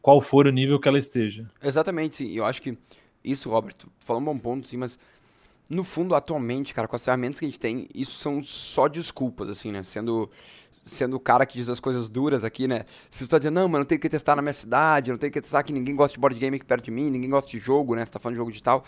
[0.00, 1.48] qual for o nível que ela esteja.
[1.62, 2.32] Exatamente, sim.
[2.32, 2.76] Eu acho que
[3.24, 4.98] isso, Robert, falou um bom ponto, sim, mas
[5.68, 9.48] no fundo, atualmente, cara, com as ferramentas que a gente tem, isso são só desculpas,
[9.48, 9.82] assim, né?
[9.82, 10.30] Sendo
[10.84, 12.84] sendo o cara que diz as coisas duras aqui, né?
[13.08, 15.32] Se tu tá dizendo, não, mas não tenho que testar na minha cidade, não tenho
[15.32, 17.58] que testar que ninguém gosta de board game aqui perto de mim, ninguém gosta de
[17.58, 18.04] jogo, né?
[18.04, 18.84] Você tá falando de jogo digital.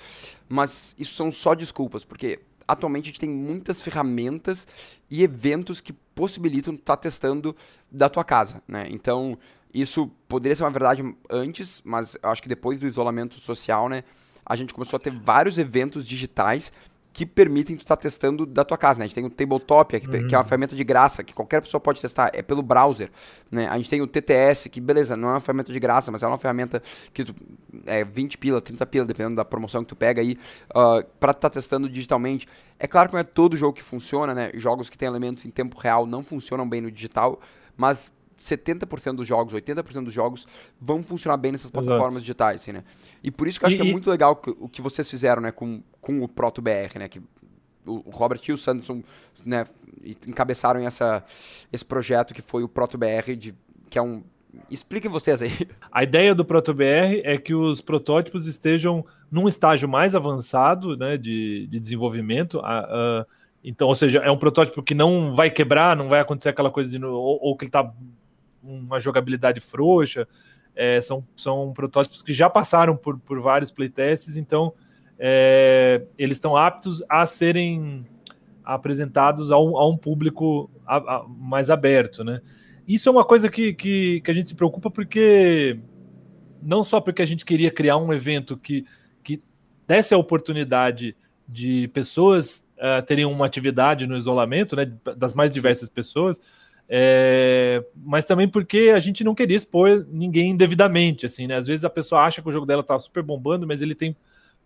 [0.49, 4.67] Mas isso são só desculpas, porque atualmente a gente tem muitas ferramentas
[5.11, 7.55] e eventos que possibilitam estar tá testando
[7.91, 8.87] da tua casa, né?
[8.91, 9.39] Então,
[9.73, 14.05] isso poderia ser uma verdade antes, mas acho que depois do isolamento social, né?
[14.47, 16.73] A gente começou a ter vários eventos digitais
[17.15, 19.05] que permitem tu estar tá testando da tua casa, né?
[19.05, 20.27] A gente tem o Tabletop, que, uhum.
[20.27, 20.49] que, é uma uhum.
[20.49, 23.09] ferramenta de graça, que qualquer pessoa pode testar, é pelo browser,
[23.49, 23.69] né?
[23.69, 26.27] A gente tem o TTS, que beleza, não é uma ferramenta de graça, mas é
[26.27, 27.33] uma ferramenta que tu,
[27.87, 30.37] é 20 pila, 30 pila, dependendo da promoção que tu pega aí,
[30.71, 32.49] uh, para estar tá testando digitalmente.
[32.81, 34.51] É claro que não é todo jogo que funciona, né?
[34.55, 37.41] Jogos que têm elementos em tempo real não funcionam bem no digital,
[37.77, 38.13] mas
[38.45, 40.47] 70% dos jogos, 80% dos jogos
[40.81, 42.21] vão funcionar bem nessas plataformas Exato.
[42.21, 42.85] digitais, assim, né?
[43.23, 45.43] E por isso que eu acho e, que é muito legal o que vocês fizeram,
[45.43, 47.21] né, com, com o ProtoBR, né, que
[47.87, 49.03] o Robert e o Sanderson,
[49.45, 49.67] né,
[50.27, 51.23] encabeçaram essa,
[51.73, 53.55] esse projeto que foi o ProtoBR, de,
[53.91, 54.23] que é um
[54.71, 55.51] Expliquem vocês aí.
[55.91, 61.67] A ideia do ProtoBR é que os protótipos estejam num estágio mais avançado né, de,
[61.67, 62.61] de desenvolvimento.
[63.63, 66.91] então, ou seja, é um protótipo que não vai quebrar, não vai acontecer aquela coisa
[66.91, 67.05] de.
[67.05, 67.93] Ou, ou que ele está
[68.65, 70.27] uma jogabilidade frouxa.
[70.75, 74.73] É, são, são protótipos que já passaram por, por vários playtests, então
[75.19, 78.05] é, eles estão aptos a serem
[78.65, 82.41] apresentados a um, a um público a, a, mais aberto, né?
[82.87, 85.79] Isso é uma coisa que, que, que, a gente se preocupa porque
[86.63, 88.85] não só porque a gente queria criar um evento que,
[89.23, 89.43] que
[89.87, 95.89] desse a oportunidade de pessoas uh, terem uma atividade no isolamento, né, das mais diversas
[95.89, 96.41] pessoas,
[96.89, 101.57] é, mas também porque a gente não queria expor ninguém indevidamente, assim, né?
[101.57, 104.15] Às vezes a pessoa acha que o jogo dela tá super bombando, mas ele tem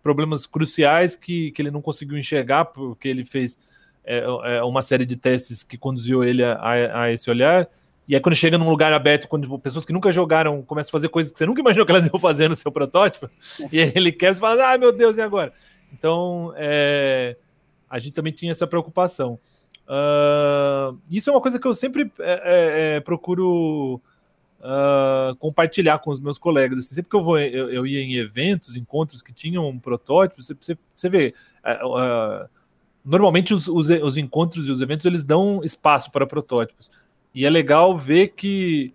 [0.03, 3.59] problemas cruciais que, que ele não conseguiu enxergar porque ele fez
[4.05, 4.23] é,
[4.57, 7.69] é uma série de testes que conduziu ele a, a, a, esse olhar.
[8.07, 11.09] E aí, quando chega num lugar aberto, quando pessoas que nunca jogaram começam a fazer
[11.09, 13.29] coisas que você nunca imaginou que elas iam fazer no seu protótipo,
[13.71, 15.53] e ele quer, você fala, ah, meu Deus, e agora?
[15.93, 17.37] Então, é,
[17.89, 19.39] a gente também tinha essa preocupação.
[19.89, 23.99] Uh, isso é uma coisa que eu sempre é, é, é procuro
[24.59, 26.77] uh, compartilhar com os meus colegas.
[26.77, 30.43] Assim, sempre que eu vou, eu, eu, ia em eventos, encontros que tinham um protótipo,
[30.43, 31.33] você, você, você vê.
[31.65, 32.47] Uh,
[33.03, 36.91] normalmente os, os, os, encontros e os eventos eles dão espaço para protótipos.
[37.33, 38.93] E é legal ver que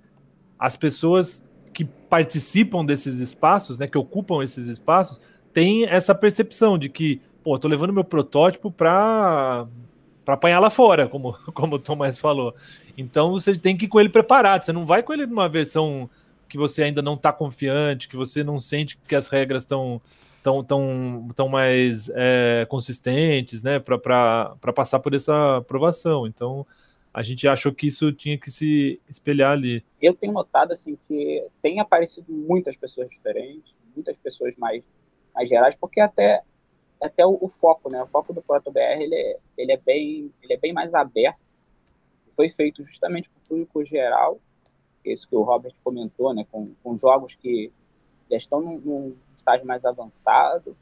[0.56, 5.20] as pessoas que participam desses espaços, né, que ocupam esses espaços,
[5.52, 9.66] têm essa percepção de que, pô, tô levando meu protótipo para
[10.24, 12.54] para apanhar lá fora, como, como o Tomás falou.
[12.96, 14.62] Então você tem que ir com ele preparado.
[14.62, 16.08] Você não vai com ele numa versão
[16.48, 20.00] que você ainda não está confiante, que você não sente que as regras estão
[20.42, 26.26] tão, tão, tão mais é, consistentes, né, para passar por essa aprovação.
[26.26, 26.66] Então
[27.12, 29.84] a gente achou que isso tinha que se espelhar ali.
[30.02, 34.84] Eu tenho notado assim que tem aparecido muitas pessoas diferentes, muitas pessoas mais,
[35.34, 36.42] mais gerais, porque até
[37.06, 38.02] até o, o, foco, né?
[38.02, 41.38] O foco do ProtoBR ele é, ele é bem ele é bem mais aberto.
[42.34, 44.40] Foi feito justamente para o público geral,
[45.04, 46.46] isso que o Robert comentou, né?
[46.50, 47.70] Com, com jogos que
[48.30, 50.76] já estão num, num estágio mais avançado.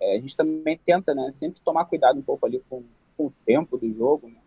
[0.00, 1.30] É, a gente também tenta, né?
[1.30, 2.82] Sempre tomar cuidado um pouco ali com,
[3.16, 4.40] com o tempo do jogo, né?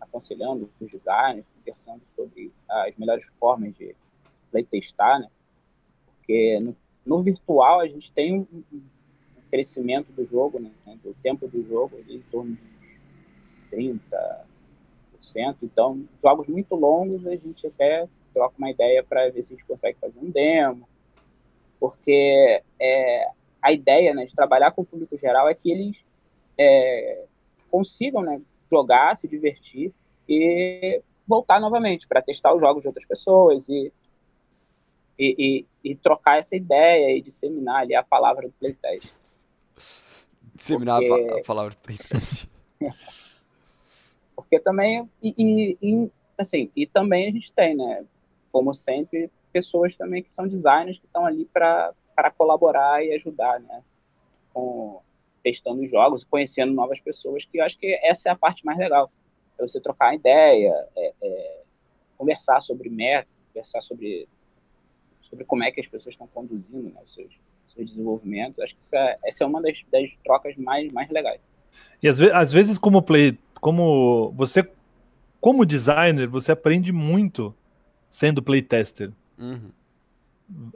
[0.00, 3.94] aconselhando os designers, conversando sobre as melhores formas de
[4.50, 5.28] playtestar, né?
[6.06, 8.64] Porque no, no virtual a gente tem um,
[9.50, 10.70] crescimento do jogo, né,
[11.02, 12.56] do tempo do jogo, em torno
[13.70, 15.56] de 30%.
[15.62, 19.66] Então, jogos muito longos, a gente até troca uma ideia para ver se a gente
[19.66, 20.88] consegue fazer um demo,
[21.80, 23.28] porque é,
[23.60, 25.96] a ideia né, de trabalhar com o público geral é que eles
[26.56, 27.24] é,
[27.70, 29.92] consigam né, jogar, se divertir
[30.28, 33.92] e voltar novamente para testar os jogos de outras pessoas e,
[35.18, 39.12] e, e, e, trocar essa ideia e disseminar ali a palavra do playtest.
[40.58, 41.40] Disseminar porque...
[41.40, 41.74] a palavra
[44.34, 48.04] porque também, e, e, assim, e também a gente tem, né,
[48.50, 51.94] como sempre, pessoas também que são designers que estão ali para
[52.36, 53.82] colaborar e ajudar, né,
[54.52, 55.00] com
[55.42, 58.76] testando os jogos, conhecendo novas pessoas, que eu acho que essa é a parte mais
[58.76, 59.10] legal.
[59.56, 61.62] É você trocar ideia, é, é,
[62.16, 64.28] conversar sobre método, conversar sobre,
[65.20, 67.38] sobre como é que as pessoas estão conduzindo né, os seus,
[67.72, 68.58] seus desenvolvimentos.
[68.58, 71.40] Acho que essa, é, essa é uma das, das trocas mais, mais legais.
[72.02, 74.68] E às, ve às vezes, como play, como você,
[75.40, 77.54] como designer, você aprende muito
[78.10, 79.12] sendo playtester.
[79.38, 79.70] Uhum.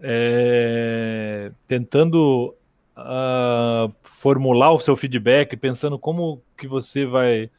[0.03, 2.55] É, tentando
[2.97, 7.51] uh, formular o seu feedback, pensando como que você vai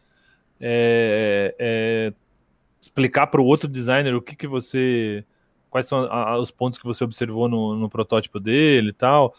[0.59, 2.13] é, é,
[2.79, 5.25] explicar para o outro designer o que, que você
[5.73, 9.33] quais são a, os pontos que você observou no, no, protótipo dele e tal.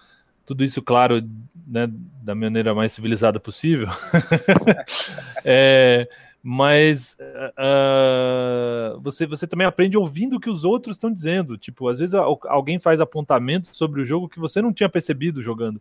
[0.44, 1.22] Tudo isso, claro,
[1.64, 1.88] né,
[2.20, 3.86] da maneira mais civilizada possível.
[5.44, 6.08] é,
[6.42, 7.16] mas
[7.56, 11.56] uh, você, você também aprende ouvindo o que os outros estão dizendo.
[11.56, 15.80] Tipo, às vezes alguém faz apontamentos sobre o jogo que você não tinha percebido jogando.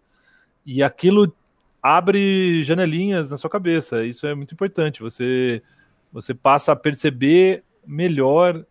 [0.63, 1.35] E aquilo
[1.81, 4.05] abre janelinhas na sua cabeça.
[4.05, 5.01] Isso é muito importante.
[5.01, 5.63] Você,
[6.11, 8.63] você passa a perceber melhor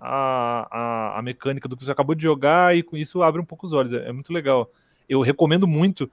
[0.00, 3.44] a, a, a, mecânica do que você acabou de jogar e com isso abre um
[3.44, 3.92] pouco os olhos.
[3.92, 4.70] É, é muito legal.
[5.08, 6.10] Eu recomendo muito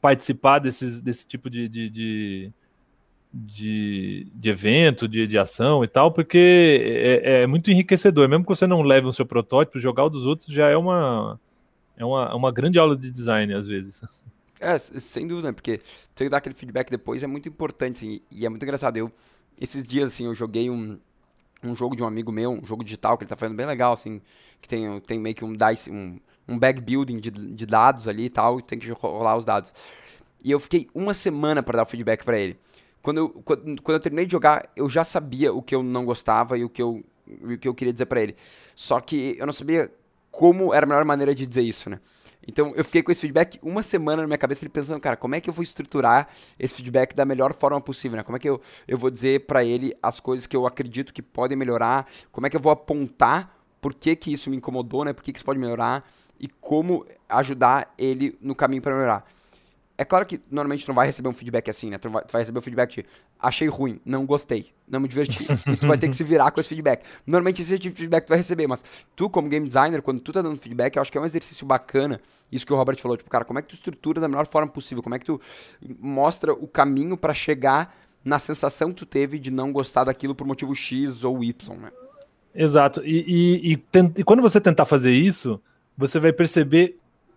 [0.00, 2.52] participar desses, desse tipo de, de, de,
[3.32, 8.28] de, de evento, de, de ação e tal, porque é, é, muito enriquecedor.
[8.28, 11.40] Mesmo que você não leve o seu protótipo, jogar o dos outros já é uma,
[11.96, 14.02] é uma, uma grande aula de design, às vezes.
[14.60, 15.80] É, sem dúvida, porque
[16.14, 18.96] você dar aquele feedback depois é muito importante, assim, e é muito engraçado.
[18.98, 19.10] Eu,
[19.58, 20.98] esses dias, assim, eu joguei um
[21.64, 23.92] um jogo de um amigo meu, um jogo digital que ele tá fazendo bem legal,
[23.92, 24.20] assim,
[24.60, 28.24] que tem, tem meio que um dice, um, um bag building de, de dados ali
[28.24, 29.74] e tal, e tem que rolar os dados.
[30.42, 32.58] E eu fiquei uma semana para dar o feedback para ele.
[33.02, 36.04] Quando eu, quando, quando eu terminei de jogar, eu já sabia o que eu não
[36.04, 37.04] gostava e o que eu,
[37.42, 38.36] o que eu queria dizer para ele.
[38.74, 39.90] Só que eu não sabia
[40.30, 42.00] como era a melhor maneira de dizer isso, né?
[42.46, 45.40] Então eu fiquei com esse feedback uma semana na minha cabeça, pensando, cara, como é
[45.40, 46.28] que eu vou estruturar
[46.58, 48.22] esse feedback da melhor forma possível, né?
[48.22, 51.22] Como é que eu, eu vou dizer para ele as coisas que eu acredito que
[51.22, 55.12] podem melhorar, como é que eu vou apontar por que, que isso me incomodou, né?
[55.12, 59.24] Por que, que isso pode melhorar e como ajudar ele no caminho para melhorar.
[59.96, 61.98] É claro que normalmente tu não vai receber um feedback assim, né?
[61.98, 63.06] Tu vai, tu vai receber um feedback de
[63.46, 65.44] achei ruim, não gostei, não me diverti.
[65.70, 67.04] e tu vai ter que se virar com esse feedback.
[67.26, 70.32] Normalmente esse tipo de feedback tu vai receber, mas tu, como game designer, quando tu
[70.32, 72.20] tá dando feedback, eu acho que é um exercício bacana.
[72.50, 74.70] Isso que o Robert falou, tipo, cara, como é que tu estrutura da melhor forma
[74.70, 75.02] possível?
[75.02, 75.40] Como é que tu
[75.98, 80.46] mostra o caminho para chegar na sensação que tu teve de não gostar daquilo por
[80.46, 81.90] motivo X ou Y, né?
[82.54, 83.02] Exato.
[83.04, 85.60] E, e, e, tent, e quando você tentar fazer isso,
[85.96, 86.96] você vai perceber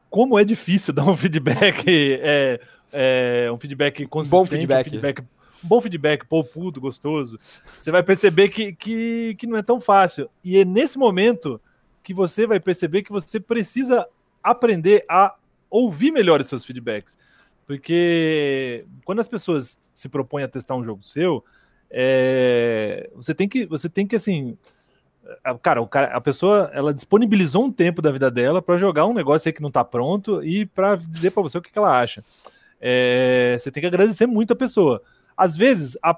[0.10, 2.60] como é difícil dar um feedback, é,
[2.94, 4.88] é, um feedback consistente, bom feedback.
[4.88, 5.24] Um feedback
[5.62, 7.40] bom feedback, poupudo, gostoso,
[7.78, 10.30] você vai perceber que, que, que não é tão fácil.
[10.44, 11.60] E é nesse momento
[12.04, 14.08] que você vai perceber que você precisa
[14.42, 15.36] aprender a
[15.70, 17.18] ouvir melhor os seus feedbacks.
[17.66, 21.44] Porque quando as pessoas se propõem a testar um jogo seu,
[21.92, 24.58] é, você tem que, você tem que assim,
[25.62, 29.14] cara, o cara, a pessoa ela disponibilizou um tempo da vida dela para jogar um
[29.14, 32.00] negócio aí que não está pronto e para dizer para você o que, que ela
[32.00, 32.24] acha.
[32.80, 35.02] É, você tem que agradecer muito a pessoa.
[35.38, 36.18] Às vezes, a.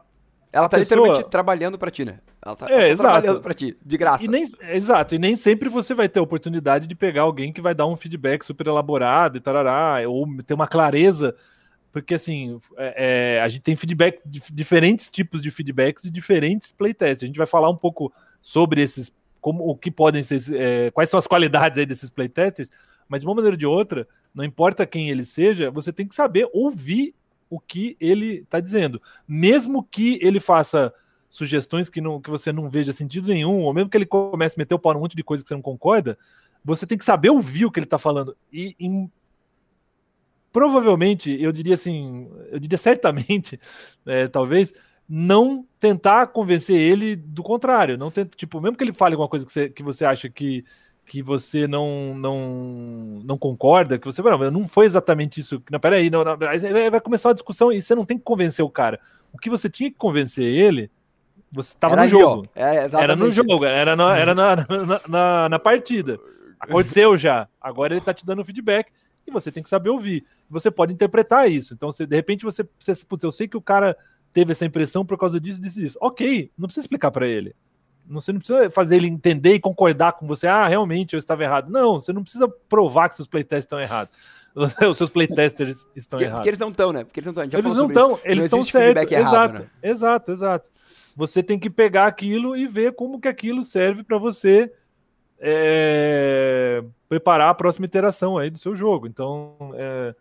[0.52, 1.00] Ela tá pessoa...
[1.00, 2.20] literalmente trabalhando para ti, né?
[2.44, 4.24] Ela tá, é, ela tá trabalhando para ti, de graça.
[4.24, 7.62] E nem, exato, e nem sempre você vai ter a oportunidade de pegar alguém que
[7.62, 11.36] vai dar um feedback super elaborado e tarará, ou ter uma clareza,
[11.92, 17.24] porque assim, é, é, a gente tem feedback, diferentes tipos de feedbacks e diferentes playtests.
[17.24, 21.10] A gente vai falar um pouco sobre esses, como o que podem ser, é, quais
[21.10, 22.70] são as qualidades aí desses playtesters,
[23.08, 26.14] mas de uma maneira ou de outra, não importa quem ele seja, você tem que
[26.14, 27.16] saber ouvir
[27.50, 29.02] o que ele está dizendo.
[29.28, 30.94] Mesmo que ele faça
[31.30, 34.60] sugestões que, não, que você não veja sentido nenhum, ou mesmo que ele comece a
[34.60, 36.18] meter o pau num monte de coisa que você não concorda,
[36.64, 38.36] você tem que saber ouvir o que ele está falando.
[38.52, 39.10] E em,
[40.52, 43.60] provavelmente, eu diria assim, eu diria certamente,
[44.06, 44.74] é, talvez,
[45.08, 47.98] não tentar convencer ele do contrário.
[47.98, 50.64] Não tenta, tipo, mesmo que ele fale alguma coisa que você, que você acha que
[51.10, 55.62] que você não não não concorda, que você não, não foi exatamente isso.
[55.72, 58.70] Não, peraí, não, não, vai começar uma discussão e você não tem que convencer o
[58.70, 59.00] cara.
[59.34, 60.92] O que você tinha que convencer ele,
[61.52, 62.46] você estava no jogo.
[62.56, 66.20] É, era no jogo, era, na, era na, na, na, na, partida.
[66.60, 67.48] Aconteceu já.
[67.60, 68.92] Agora ele está te dando feedback
[69.28, 70.24] e você tem que saber ouvir.
[70.48, 71.74] Você pode interpretar isso.
[71.74, 73.98] Então, você, de repente, você, você putz, eu sei que o cara
[74.32, 75.98] teve essa impressão por causa disso, disso, disso.
[76.00, 77.56] Ok, não precisa explicar para ele.
[78.10, 80.48] Você não precisa fazer ele entender e concordar com você.
[80.48, 81.70] Ah, realmente eu estava errado.
[81.70, 84.18] Não, você não precisa provar que seus playtests estão errados.
[84.90, 86.40] Os seus playtesters estão porque, errados.
[86.40, 87.04] Porque eles não estão, né?
[87.04, 87.60] Porque eles não estão.
[87.60, 89.12] Eles não estão, eles estão certos.
[89.12, 89.70] Exato, né?
[89.84, 90.70] exato, exato.
[91.16, 94.72] Você tem que pegar aquilo e ver como que aquilo serve para você
[95.40, 99.06] é, preparar a próxima iteração aí do seu jogo.
[99.06, 100.16] Então, é,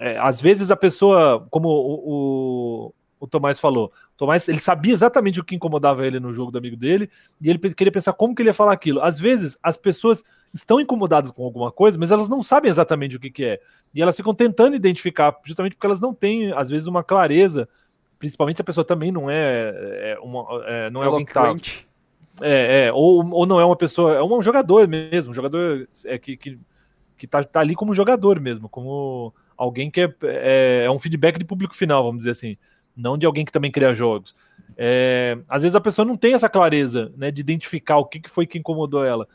[0.00, 2.94] é, às vezes a pessoa, como o, o
[3.26, 3.92] Tomás falou.
[4.14, 7.50] O Tomás, ele sabia exatamente o que incomodava ele no jogo do amigo dele, e
[7.50, 9.02] ele queria pensar como que ele ia falar aquilo.
[9.02, 13.20] Às vezes, as pessoas estão incomodadas com alguma coisa, mas elas não sabem exatamente o
[13.20, 13.60] que, que é.
[13.94, 17.68] E elas ficam tentando identificar, justamente porque elas não têm, às vezes, uma clareza,
[18.18, 21.54] principalmente se a pessoa também não é, é, uma, é não é alguém que tá...
[22.42, 26.18] É, é, ou, ou não é uma pessoa, é um jogador mesmo, um jogador é,
[26.18, 26.58] que, que,
[27.18, 31.38] que tá, tá ali como jogador mesmo, como alguém que é, é, é um feedback
[31.38, 32.56] de público final, vamos dizer assim
[32.96, 34.34] não de alguém que também cria jogos.
[34.76, 38.30] É, às vezes a pessoa não tem essa clareza né, de identificar o que, que
[38.30, 39.26] foi que incomodou ela.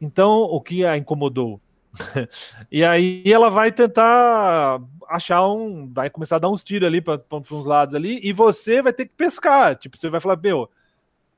[0.00, 1.60] Então, o que a incomodou?
[2.70, 5.90] e aí ela vai tentar achar um.
[5.92, 9.06] Vai começar a dar uns tiros ali para uns lados ali, e você vai ter
[9.06, 9.76] que pescar.
[9.76, 10.68] Tipo, você vai falar, meu,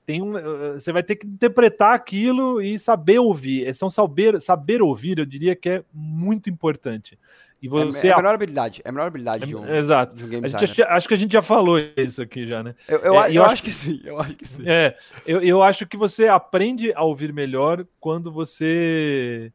[0.04, 0.32] tem um,
[0.72, 3.72] você vai ter que interpretar aquilo e saber ouvir.
[3.74, 7.18] São saber, saber ouvir, eu diria que é muito importante.
[7.66, 10.16] E você é, é a melhor habilidade, é a melhor habilidade é, de, um, exato.
[10.16, 10.86] de um game designer.
[10.88, 12.74] acho que a gente já falou isso aqui já, né?
[12.88, 14.62] Eu, eu, é, eu, eu acho, acho que, que sim, eu acho que sim.
[14.66, 19.52] É, eu, eu acho que você aprende a ouvir melhor quando você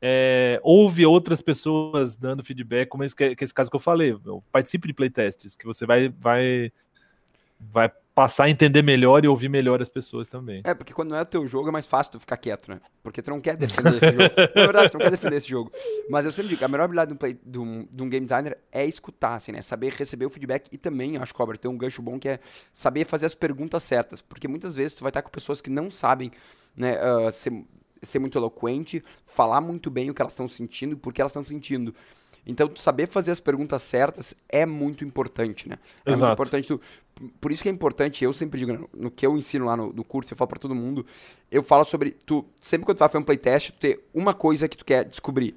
[0.00, 4.16] é, ouve outras pessoas dando feedback, como esse, que é esse caso que eu falei.
[4.50, 6.72] Participe de playtests, que você vai, vai,
[7.60, 7.90] vai
[8.20, 10.60] passar a entender melhor e ouvir melhor as pessoas também.
[10.62, 12.78] É, porque quando não é teu jogo é mais fácil tu ficar quieto, né?
[13.02, 14.34] Porque tu não quer defender esse jogo.
[14.54, 15.72] Na verdade, tu não quer defender esse jogo.
[16.10, 18.26] Mas eu sempre digo, a melhor habilidade de um, play, de um, de um game
[18.26, 19.62] designer é escutar, assim, né?
[19.62, 22.40] Saber receber o feedback e também, acho que, tem um gancho bom que é
[22.74, 24.20] saber fazer as perguntas certas.
[24.20, 26.30] Porque muitas vezes tu vai estar com pessoas que não sabem,
[26.76, 27.64] né, uh, ser,
[28.02, 31.30] ser muito eloquente, falar muito bem o que elas estão sentindo e por que elas
[31.30, 31.94] estão sentindo.
[32.50, 35.78] Então, saber fazer as perguntas certas é muito importante, né?
[36.04, 36.26] É Exato.
[36.26, 36.66] muito importante.
[36.66, 36.80] Tu,
[37.40, 39.92] por isso que é importante, eu sempre digo, no, no que eu ensino lá no,
[39.92, 41.06] no curso, eu falo para todo mundo,
[41.48, 44.68] eu falo sobre, tu, sempre quando tu vai fazer um playtest, tu ter uma coisa
[44.68, 45.52] que tu quer descobrir.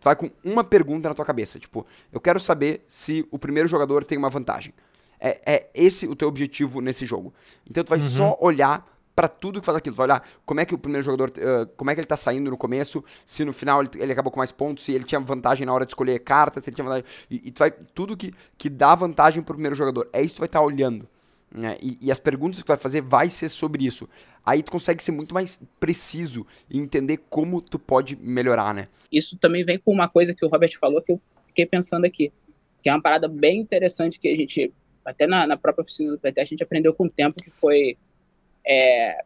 [0.00, 3.68] Tu vai com uma pergunta na tua cabeça, tipo, eu quero saber se o primeiro
[3.68, 4.74] jogador tem uma vantagem.
[5.20, 7.32] É, é esse o teu objetivo nesse jogo.
[7.70, 8.08] Então tu vai uhum.
[8.08, 9.94] só olhar para tudo que faz aquilo.
[9.94, 12.50] Vai olhar como é que o primeiro jogador, uh, como é que ele tá saindo
[12.50, 15.66] no começo, se no final ele, ele, acabou com mais pontos, se ele tinha vantagem
[15.66, 17.04] na hora de escolher cartas, se ele tinha vantagem.
[17.30, 20.08] E, e tu vai, tudo que, que dá vantagem pro primeiro jogador.
[20.12, 21.08] É isso que tu vai estar tá olhando.
[21.54, 21.76] Né?
[21.82, 24.08] E, e, as perguntas que tu vai fazer vai ser sobre isso.
[24.44, 28.88] Aí tu consegue ser muito mais preciso e entender como tu pode melhorar, né?
[29.10, 32.32] Isso também vem com uma coisa que o Robert falou que eu fiquei pensando aqui,
[32.82, 34.72] que é uma parada bem interessante que a gente
[35.04, 37.96] até na, na, própria oficina do playtest, a gente aprendeu com o tempo que foi
[38.66, 39.24] é,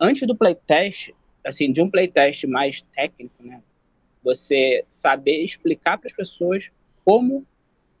[0.00, 1.12] antes do playtest,
[1.44, 3.62] assim, de um playtest mais técnico, né?
[4.22, 6.70] Você saber explicar para as pessoas
[7.04, 7.46] como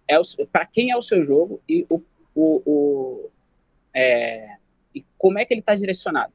[0.08, 0.16] é
[0.52, 2.00] para quem é o seu jogo e o,
[2.34, 3.30] o, o
[3.94, 4.56] é,
[4.94, 6.32] e como é que ele está direcionado.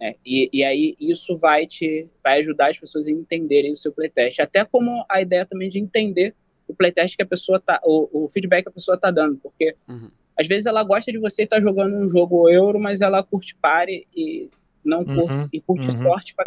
[0.00, 0.14] Né?
[0.24, 4.40] E, e aí isso vai te vai ajudar as pessoas a entenderem o seu playtest,
[4.40, 6.34] até como a ideia também de entender
[6.66, 9.74] o playtest que a pessoa tá, o, o feedback que a pessoa tá dando, porque
[9.88, 10.10] uhum.
[10.38, 13.54] Às vezes ela gosta de você estar tá jogando um jogo euro, mas ela curte
[13.56, 14.48] pare e
[14.84, 15.48] não curte, uhum.
[15.52, 15.94] e curte uhum.
[15.94, 16.44] esporte pra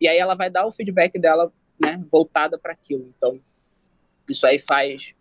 [0.00, 3.12] e aí ela vai dar o feedback dela, né, voltada para aquilo.
[3.16, 3.40] Então,
[4.28, 5.12] isso aí faz,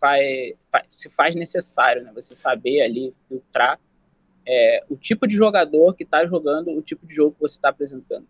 [0.00, 3.78] faz, faz, se faz necessário, né, você saber ali filtrar
[4.46, 7.68] é, o tipo de jogador que está jogando o tipo de jogo que você está
[7.68, 8.26] apresentando.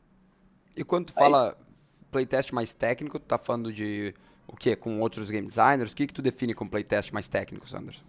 [0.76, 1.56] E quando tu fala
[2.10, 4.14] playtest mais técnico, tu tá falando de
[4.46, 4.76] o que?
[4.76, 5.92] Com outros game designers?
[5.92, 8.02] O que, que tu define como playtest mais técnico, Sanders?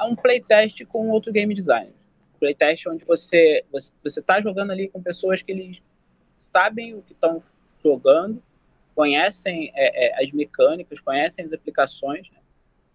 [0.00, 1.92] É um playtest com outro game designer.
[2.38, 5.82] Playtest onde você você está jogando ali com pessoas que eles
[6.38, 7.42] sabem o que estão
[7.82, 8.42] jogando,
[8.94, 12.30] conhecem é, é, as mecânicas, conhecem as aplicações.
[12.30, 12.38] Né?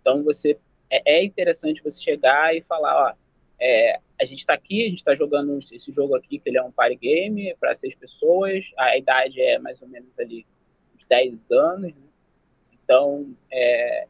[0.01, 0.57] Então você
[0.89, 3.13] é, é, interessante você chegar e falar, ó,
[3.59, 6.63] é, a gente está aqui, a gente está jogando esse jogo aqui que ele é
[6.63, 10.45] um party game para seis pessoas, a idade é mais ou menos ali
[10.95, 12.01] uns 10 anos, né?
[12.73, 14.07] Então, é,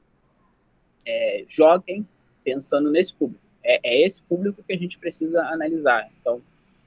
[1.06, 2.08] é, joguem
[2.46, 3.44] pensando nesse público.
[3.64, 6.10] É, é, esse público que a gente precisa analisar.
[6.22, 6.42] Então,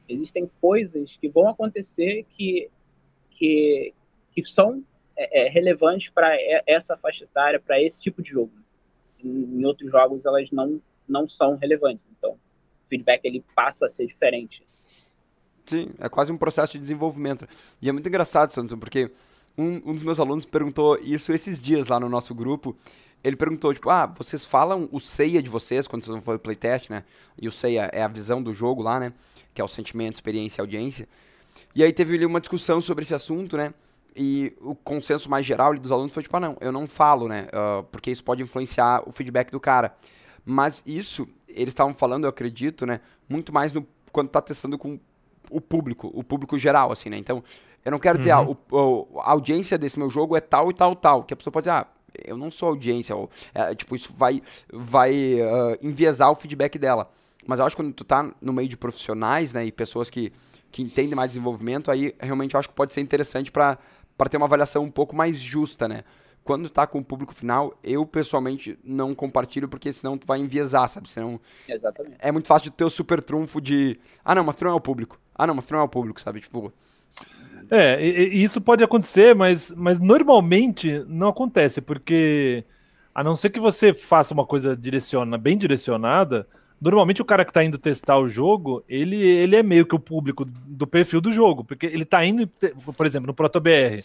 [0.08, 2.70] existem coisas que vão acontecer que,
[3.30, 3.92] que,
[4.32, 4.82] que são
[5.16, 6.30] é, é relevantes para
[6.64, 8.52] essa faixa etária, para esse tipo de jogo.
[9.22, 12.06] Em, em, outros jogos, elas não, não são relevantes.
[12.16, 14.62] Então, o feedback ele passa a ser diferente.
[15.66, 17.46] Sim, é quase um processo de desenvolvimento.
[17.82, 19.10] E é muito engraçado, Santos, porque
[19.56, 22.76] um, um dos meus alunos perguntou isso esses dias lá no nosso grupo.
[23.22, 26.40] Ele perguntou, tipo, ah, vocês falam o ceia de vocês quando vocês vão fazer o
[26.40, 27.04] playtest, né?
[27.40, 29.12] E o ceia é a visão do jogo lá, né?
[29.52, 31.08] Que é o sentimento, experiência e audiência.
[31.74, 33.74] E aí teve ali uma discussão sobre esse assunto, né?
[34.14, 37.48] E o consenso mais geral dos alunos foi tipo, ah, não, eu não falo, né?
[37.52, 39.94] Uh, porque isso pode influenciar o feedback do cara.
[40.44, 43.00] Mas isso, eles estavam falando, eu acredito, né?
[43.28, 44.98] Muito mais no, quando tá testando com
[45.50, 47.16] o público, o público geral, assim, né?
[47.16, 47.42] Então,
[47.84, 48.56] eu não quero dizer, ah, uhum.
[48.72, 51.22] ah, o, a audiência desse meu jogo é tal e tal, tal.
[51.22, 51.86] Que a pessoa pode dizer, ah,
[52.24, 53.14] eu não sou audiência.
[53.14, 57.10] Ou, é, tipo, isso vai, vai uh, enviesar o feedback dela.
[57.46, 60.32] Mas eu acho que quando tu tá no meio de profissionais, né, e pessoas que,
[60.70, 63.78] que entendem mais desenvolvimento, aí realmente eu acho que pode ser interessante para
[64.30, 66.04] ter uma avaliação um pouco mais justa, né?
[66.44, 70.88] Quando tá com o público final, eu pessoalmente não compartilho, porque senão tu vai enviesar,
[70.88, 71.08] sabe?
[71.08, 72.16] Senão Exatamente.
[72.18, 73.98] É muito fácil de ter o super trunfo de.
[74.24, 75.20] Ah, não, mas tu não é o público.
[75.34, 76.40] Ah, não, mas tu não é o público, sabe?
[76.40, 76.72] Tipo,
[77.70, 82.64] é, e, e isso pode acontecer, mas, mas normalmente não acontece, porque
[83.14, 86.46] a não ser que você faça uma coisa direciona, bem direcionada,
[86.80, 89.98] normalmente o cara que está indo testar o jogo, ele, ele é meio que o
[89.98, 92.46] público do perfil do jogo, porque ele está indo,
[92.96, 94.02] por exemplo, no ProtoBR,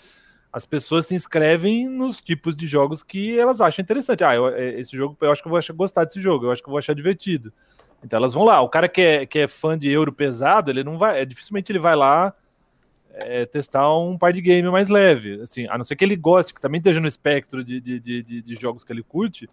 [0.51, 4.23] as pessoas se inscrevem nos tipos de jogos que elas acham interessante.
[4.23, 6.51] Ah, eu, é, esse jogo, eu acho que eu vou achar, gostar desse jogo, eu
[6.51, 7.51] acho que eu vou achar divertido.
[8.03, 8.61] Então elas vão lá.
[8.61, 11.79] O cara que é, que é fã de euro pesado, ele não vai, dificilmente ele
[11.79, 12.35] vai lá
[13.13, 15.41] é, testar um par de game mais leve.
[15.41, 18.41] Assim, a não ser que ele goste, que também esteja no espectro de, de, de,
[18.41, 19.49] de jogos que ele curte,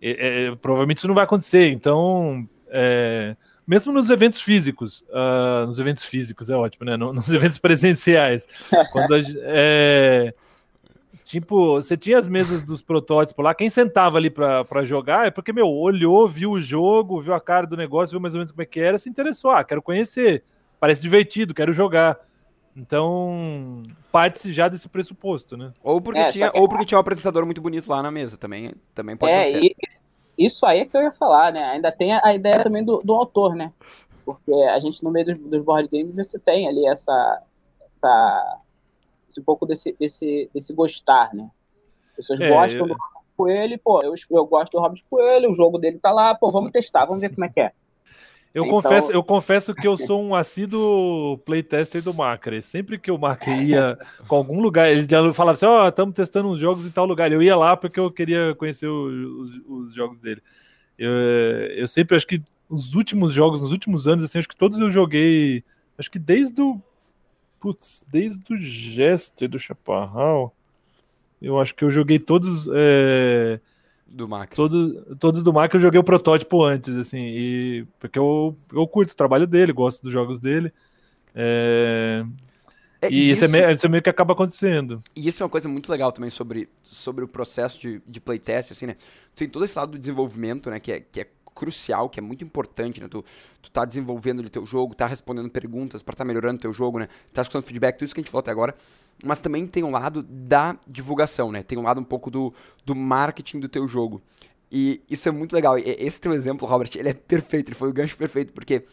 [0.00, 1.68] é, é, provavelmente isso não vai acontecer.
[1.70, 6.96] Então, é, mesmo nos eventos físicos, uh, nos eventos físicos é ótimo, né?
[6.96, 8.46] Nos eventos presenciais,
[8.92, 10.34] quando a, é,
[11.24, 15.52] tipo, você tinha as mesas dos protótipos lá, quem sentava ali para jogar é porque,
[15.52, 18.62] meu, olhou, viu o jogo, viu a cara do negócio, viu mais ou menos como
[18.62, 20.42] é que era, se interessou, ah, quero conhecer,
[20.80, 22.18] parece divertido, quero jogar.
[22.78, 25.72] Então, parte-se já desse pressuposto, né?
[25.82, 26.56] Ou porque, é, tinha, que...
[26.56, 29.74] ou porque tinha um apresentador muito bonito lá na mesa, também, também pode é, acontecer.
[30.38, 31.64] isso aí é que eu ia falar, né?
[31.64, 33.72] Ainda tem a ideia também do, do autor, né?
[34.24, 37.42] Porque a gente, no meio dos, dos board games, você tem ali essa,
[37.84, 38.60] essa
[39.28, 41.50] esse pouco desse, desse, desse gostar, né?
[42.10, 42.86] As pessoas é, gostam eu...
[42.86, 46.32] do Robert Coelho, pô, eu, eu gosto do Robert Coelho, o jogo dele tá lá,
[46.32, 47.72] pô, vamos testar, vamos ver como é que é.
[48.54, 48.80] Eu, então...
[48.80, 52.62] confesso, eu confesso que eu sou um assíduo playtester do Macri.
[52.62, 56.14] Sempre que o Macri ia com algum lugar, eles já falavam assim: Ó, oh, estamos
[56.14, 57.30] testando uns jogos em tal lugar.
[57.30, 60.42] Eu ia lá porque eu queria conhecer o, os, os, jogos dele.
[60.98, 61.12] Eu,
[61.76, 64.90] eu sempre acho que os últimos jogos, nos últimos anos, assim, acho que todos eu
[64.90, 65.62] joguei.
[65.98, 66.80] Acho que desde o.
[67.60, 70.54] Putz, desde o Jester do Chaparral.
[71.40, 72.68] Eu acho que eu joguei todos.
[72.74, 73.60] É,
[74.08, 74.54] do Mac.
[74.54, 79.12] Todos, todos do Mac eu joguei o protótipo antes, assim, e porque eu, eu curto
[79.12, 80.72] o trabalho dele, gosto dos jogos dele.
[81.34, 82.24] É...
[83.00, 84.98] É, e isso, isso, é meio, isso é meio que acaba acontecendo.
[85.14, 88.72] E isso é uma coisa muito legal também sobre, sobre o processo de, de playtest,
[88.72, 88.96] assim, né?
[89.36, 90.80] Tem todo esse lado do desenvolvimento, né?
[90.80, 93.06] Que é, que é crucial, que é muito importante, né?
[93.08, 93.24] Tu,
[93.62, 96.98] tu tá desenvolvendo o teu jogo, tá respondendo perguntas para tá melhorando o teu jogo,
[96.98, 97.08] né?
[97.32, 98.74] Tá escutando feedback, tudo isso que a gente falou até agora.
[99.24, 101.62] Mas também tem um lado da divulgação, né?
[101.62, 102.54] Tem um lado um pouco do,
[102.84, 104.22] do marketing do teu jogo.
[104.70, 105.78] E isso é muito legal.
[105.78, 108.84] E esse teu exemplo, Robert, ele é perfeito, ele foi o gancho perfeito, porque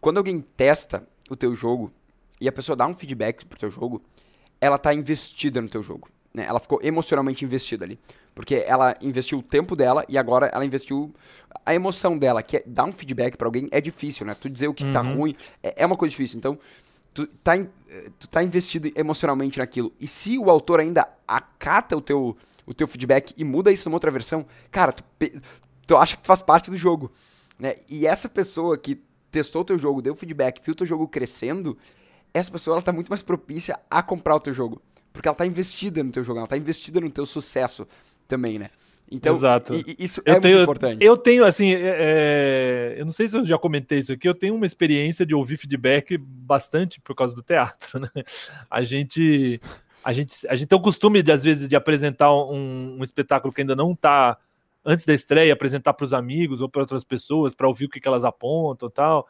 [0.00, 1.92] quando alguém testa o teu jogo
[2.40, 4.02] e a pessoa dá um feedback pro teu jogo,
[4.60, 6.08] ela tá investida no teu jogo.
[6.32, 6.44] Né?
[6.44, 7.98] Ela ficou emocionalmente investida ali.
[8.34, 11.12] Porque ela investiu o tempo dela e agora ela investiu
[11.66, 14.34] a emoção dela, que é dar um feedback para alguém é difícil, né?
[14.40, 15.08] Tu dizer o que tá uhum.
[15.08, 16.38] tá ruim é, é, uma coisa difícil.
[16.38, 16.58] Então,
[17.12, 17.52] tu tá,
[18.18, 19.92] tu tá investido emocionalmente naquilo.
[20.00, 22.36] E se o autor ainda acata o teu,
[22.66, 25.04] o teu feedback e muda isso numa outra versão, cara, tu,
[25.86, 27.10] tu acha que tu faz parte do jogo.
[27.58, 27.76] Né?
[27.88, 31.76] E essa pessoa que testou o teu jogo, deu feedback, viu o teu jogo crescendo,
[32.32, 34.80] essa pessoa ela tá muito mais propícia a comprar o teu jogo.
[35.12, 37.86] Porque ela tá investida no teu jogo, ela tá investida no teu sucesso
[38.28, 38.70] também, né?
[39.10, 39.74] Então, Exato.
[39.98, 41.04] Isso eu é tenho, muito importante.
[41.04, 44.34] Eu tenho, assim, é, é, eu não sei se eu já comentei isso aqui, eu
[44.34, 48.10] tenho uma experiência de ouvir feedback bastante por causa do teatro, né?
[48.70, 49.60] A gente,
[50.04, 53.52] a gente, a gente tem o costume, de, às vezes, de apresentar um, um espetáculo
[53.52, 54.38] que ainda não está
[54.84, 58.00] antes da estreia, apresentar para os amigos ou para outras pessoas, para ouvir o que,
[58.00, 59.26] que elas apontam e tal.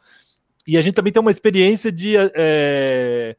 [0.67, 3.35] E a gente também tem uma experiência de é,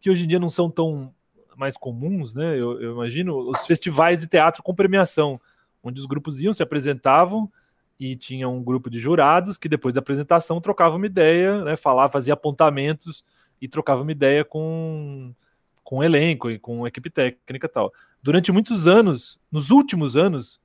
[0.00, 1.12] que hoje em dia não são tão
[1.56, 2.52] mais comuns, né?
[2.52, 5.40] Eu, eu, imagino os festivais de teatro com premiação,
[5.88, 7.50] onde os grupos iam, se apresentavam
[7.98, 11.76] e tinha um grupo de jurados que depois da apresentação trocava uma ideia, né?
[11.76, 13.24] Falava, fazia apontamentos
[13.60, 15.34] e trocava uma ideia com
[15.82, 17.92] com elenco e com equipe técnica e tal.
[18.20, 20.60] Durante muitos anos, nos últimos anos,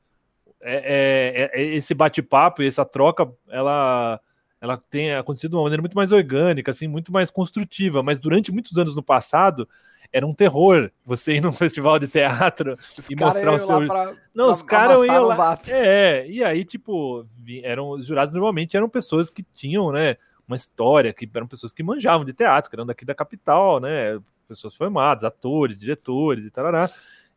[0.59, 4.19] é, é, é esse bate-papo e essa troca, ela
[4.59, 8.51] ela tem acontecido de uma maneira muito mais orgânica, assim, muito mais construtiva, mas durante
[8.51, 9.67] muitos anos no passado
[10.11, 13.87] era um terror você ir num festival de teatro os e mostrar o seu.
[13.87, 15.59] Pra, não, pra os caras iam lá.
[15.67, 17.25] É, e aí, tipo,
[17.63, 21.83] eram os jurados normalmente eram pessoas que tinham, né, uma história, que eram pessoas que
[21.83, 26.65] manjavam de teatro, que eram daqui da capital, né, pessoas formadas, atores, diretores e tal.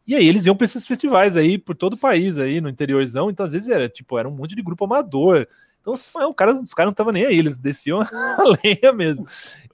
[0.07, 3.31] E aí eles iam para esses festivais aí por todo o país aí no interiorzão,
[3.31, 5.47] então às vezes era tipo, era um monte de grupo amador.
[5.85, 9.27] Então o cara, os caras não estavam nem aí, eles desciam a lenha mesmo.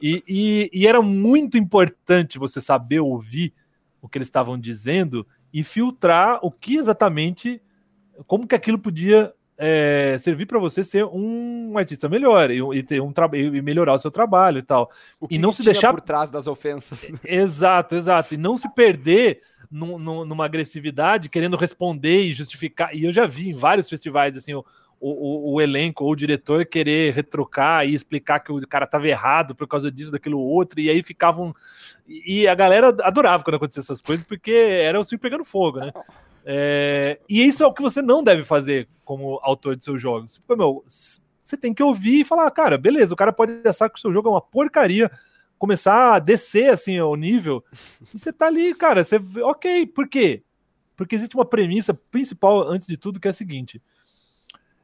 [0.03, 3.55] E, e, e, era muito importante você saber ouvir
[4.03, 7.63] o que eles estavam dizendo e filtrar o que exatamente,
[8.27, 13.01] como que aquilo podia é, servir para você ser um artista melhor e, e ter
[13.01, 14.91] um e melhorar o seu trabalho e tal.
[15.31, 17.07] e não se deixar por trás das ofensas.
[17.23, 18.35] Exato, exato.
[18.35, 22.97] E não se perder numa agressividade, querendo responder e justificar.
[22.97, 24.65] E eu já vi em vários festivais assim, o,
[25.01, 29.55] o, o, elenco ou o diretor querer retrucar e explicar que o cara estava errado
[29.55, 31.55] por causa disso, daquilo outro, e aí ficavam.
[32.07, 35.91] E a galera adorava quando acontecia essas coisas, porque era o circo pegando fogo, né?
[36.45, 40.39] É, e isso é o que você não deve fazer como autor de seus jogos.
[40.39, 43.99] Porque, meu, você tem que ouvir e falar, cara, beleza, o cara pode achar que
[43.99, 45.11] o seu jogo é uma porcaria,
[45.59, 47.63] começar a descer assim o nível,
[48.15, 50.43] e você tá ali, cara, você, ok, por quê?
[50.97, 53.81] Porque existe uma premissa principal, antes de tudo, que é a seguinte: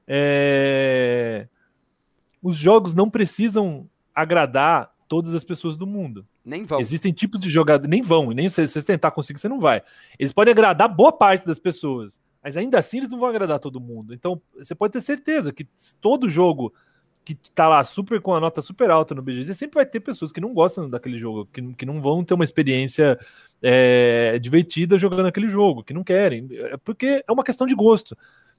[0.06, 1.48] é...
[2.42, 6.26] os jogos não precisam agradar todas as pessoas do mundo.
[6.44, 6.80] Nem vão.
[6.80, 9.82] Existem tipos de jogadores, nem vão, nem se você tentar conseguir, você não vai.
[10.18, 13.80] Eles podem agradar boa parte das pessoas, mas ainda assim eles não vão agradar todo
[13.80, 14.14] mundo.
[14.14, 15.66] Então, você pode ter certeza que
[16.00, 16.72] todo jogo
[17.26, 20.30] que tá lá super com a nota super alta no BGG, sempre vai ter pessoas
[20.30, 23.18] que não gostam daquele jogo, que, que não vão ter uma experiência
[23.60, 28.16] é, divertida jogando aquele jogo, que não querem, é porque é uma questão de gosto.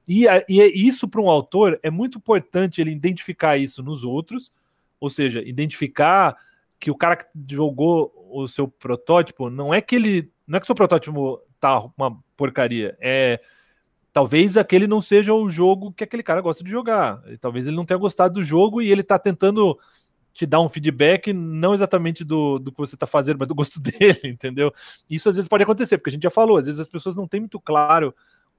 [0.08, 4.52] E, e é isso para um autor é muito importante ele identificar isso nos outros,
[5.00, 6.36] ou seja, identificar
[6.80, 10.66] que o cara que jogou o seu protótipo não é que ele não é que
[10.66, 13.42] seu protótipo tá uma porcaria, é
[14.14, 17.22] talvez aquele não seja o jogo que aquele cara gosta de jogar.
[17.40, 19.78] Talvez ele não tenha gostado do jogo e ele está tentando
[20.34, 23.78] te dar um feedback, não exatamente do, do que você está fazendo, mas do gosto
[23.82, 24.72] dele, entendeu?
[25.10, 27.28] Isso às vezes pode acontecer, porque a gente já falou, às vezes as pessoas não
[27.28, 28.14] têm muito claro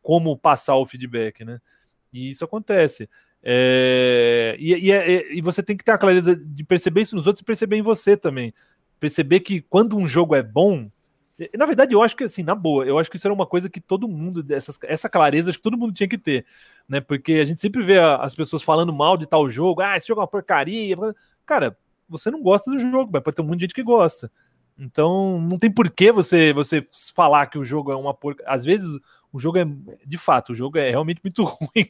[0.09, 1.61] como passar o feedback, né?
[2.11, 3.11] E isso acontece.
[3.43, 7.27] É, e, e, é, e, você tem que ter a clareza de perceber isso nos
[7.27, 8.55] outros e perceber em você também.
[8.99, 10.91] Perceber que quando um jogo é bom,
[11.59, 13.69] na verdade, eu acho que assim, na boa, eu acho que isso era uma coisa
[13.69, 16.47] que todo mundo, dessas, essa clareza, acho que todo mundo tinha que ter,
[16.89, 17.03] né?
[17.03, 20.23] Porque a gente sempre vê as pessoas falando mal de tal jogo, ah, esse jogo
[20.23, 20.97] é uma porcaria.
[21.45, 21.77] Cara,
[22.09, 24.33] você não gosta do jogo, mas pode ter um monte de gente que gosta.
[24.79, 28.51] Então, não tem por que você, você falar que o jogo é uma porcaria.
[28.51, 28.99] Às vezes,
[29.33, 29.67] o jogo é,
[30.07, 31.89] de fato, o jogo é realmente muito ruim.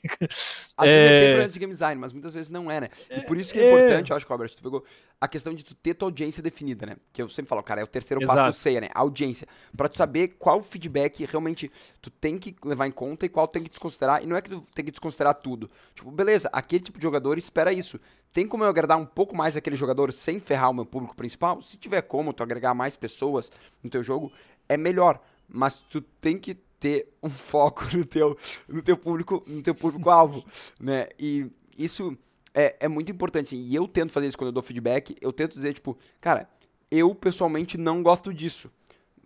[0.76, 2.88] Às vezes é tempo de game design, mas muitas vezes não é, né?
[3.10, 4.84] E por isso que é, é importante, eu acho, Robert, tu pegou
[5.20, 6.96] a questão de tu ter tua audiência definida, né?
[7.12, 8.38] Que eu sempre falo, cara, é o terceiro Exato.
[8.38, 8.88] passo do ceia, né?
[8.92, 9.46] A audiência.
[9.76, 11.70] Pra tu saber qual feedback realmente
[12.00, 14.22] tu tem que levar em conta e qual tem que desconsiderar.
[14.22, 15.70] E não é que tu tem que desconsiderar tudo.
[15.94, 18.00] Tipo, beleza, aquele tipo de jogador espera isso.
[18.32, 21.62] Tem como eu agradar um pouco mais aquele jogador sem ferrar o meu público principal?
[21.62, 23.50] Se tiver como tu agregar mais pessoas
[23.82, 24.32] no teu jogo,
[24.68, 25.20] é melhor.
[25.48, 28.36] Mas tu tem que ter um foco no teu,
[28.68, 30.44] no teu público, no teu público-alvo,
[30.80, 31.08] né?
[31.18, 32.16] E isso
[32.54, 33.56] é, é muito importante.
[33.56, 35.16] E eu tento fazer isso quando eu dou feedback.
[35.20, 36.48] Eu tento dizer, tipo, cara,
[36.90, 38.70] eu pessoalmente não gosto disso.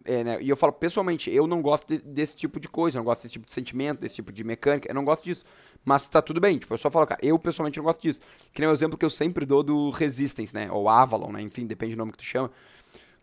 [0.05, 0.43] É, né?
[0.43, 3.23] E eu falo, pessoalmente, eu não gosto de, desse tipo de coisa, eu não gosto
[3.23, 5.45] desse tipo de sentimento, desse tipo de mecânica, eu não gosto disso.
[5.85, 8.21] Mas tá tudo bem, tipo, eu só falo, cara, eu pessoalmente não gosto disso.
[8.53, 10.71] Que nem o exemplo que eu sempre dou do Resistance, né?
[10.71, 11.43] Ou Avalon, né?
[11.43, 12.51] Enfim, depende do nome que tu chama.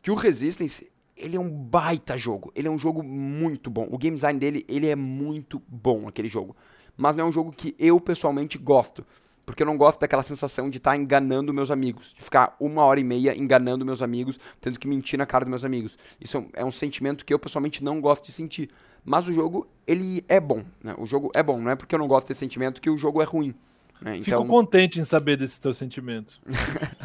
[0.02, 0.90] Que o Resistance,
[1.20, 2.52] ele é um baita jogo.
[2.56, 3.88] Ele é um jogo muito bom.
[3.92, 6.56] O game design dele, ele é muito bom, aquele jogo.
[6.96, 9.06] Mas não é um jogo que eu pessoalmente gosto.
[9.46, 12.14] Porque eu não gosto daquela sensação de estar tá enganando meus amigos.
[12.18, 15.50] De ficar uma hora e meia enganando meus amigos, tendo que mentir na cara dos
[15.50, 15.98] meus amigos.
[16.22, 18.70] Isso é um, é um sentimento que eu pessoalmente não gosto de sentir.
[19.04, 20.64] Mas o jogo, ele é bom.
[20.84, 20.96] Né?
[20.98, 21.60] O jogo é bom.
[21.60, 23.56] Não é porque eu não gosto desse sentimento que o jogo é ruim.
[24.02, 24.18] Né?
[24.18, 24.42] Então...
[24.42, 26.40] Fico contente em saber desse teu sentimento.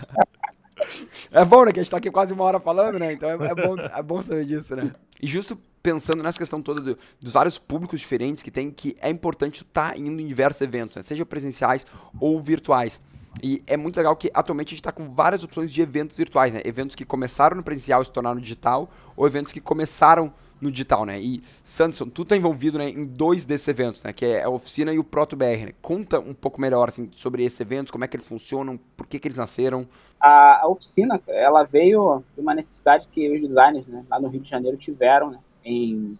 [1.32, 1.72] É bom, né?
[1.72, 3.12] Que a gente tá aqui quase uma hora falando, né?
[3.12, 4.94] Então é, é bom, é bom saber disso, né?
[5.20, 9.10] E justo pensando nessa questão toda do, dos vários públicos diferentes que tem, que é
[9.10, 11.02] importante estar tá indo em diversos eventos, né?
[11.02, 11.86] Seja presenciais
[12.18, 13.00] ou virtuais.
[13.42, 16.52] E é muito legal que atualmente a gente está com várias opções de eventos virtuais,
[16.52, 16.62] né?
[16.64, 20.32] Eventos que começaram no presencial e se tornaram digital, ou eventos que começaram
[20.64, 21.20] no digital, né?
[21.20, 24.12] E Sanderson, tu tá envolvido né, em dois desses eventos, né?
[24.12, 25.72] Que é a oficina e o ProtoBR, né?
[25.80, 29.18] Conta um pouco melhor assim, sobre esses eventos, como é que eles funcionam, por que,
[29.18, 29.86] que eles nasceram.
[30.18, 34.40] A, a oficina, ela veio de uma necessidade que os designers né, lá no Rio
[34.40, 35.38] de Janeiro tiveram, né?
[35.64, 36.16] Em,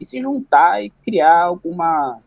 [0.00, 2.20] em se juntar e criar alguma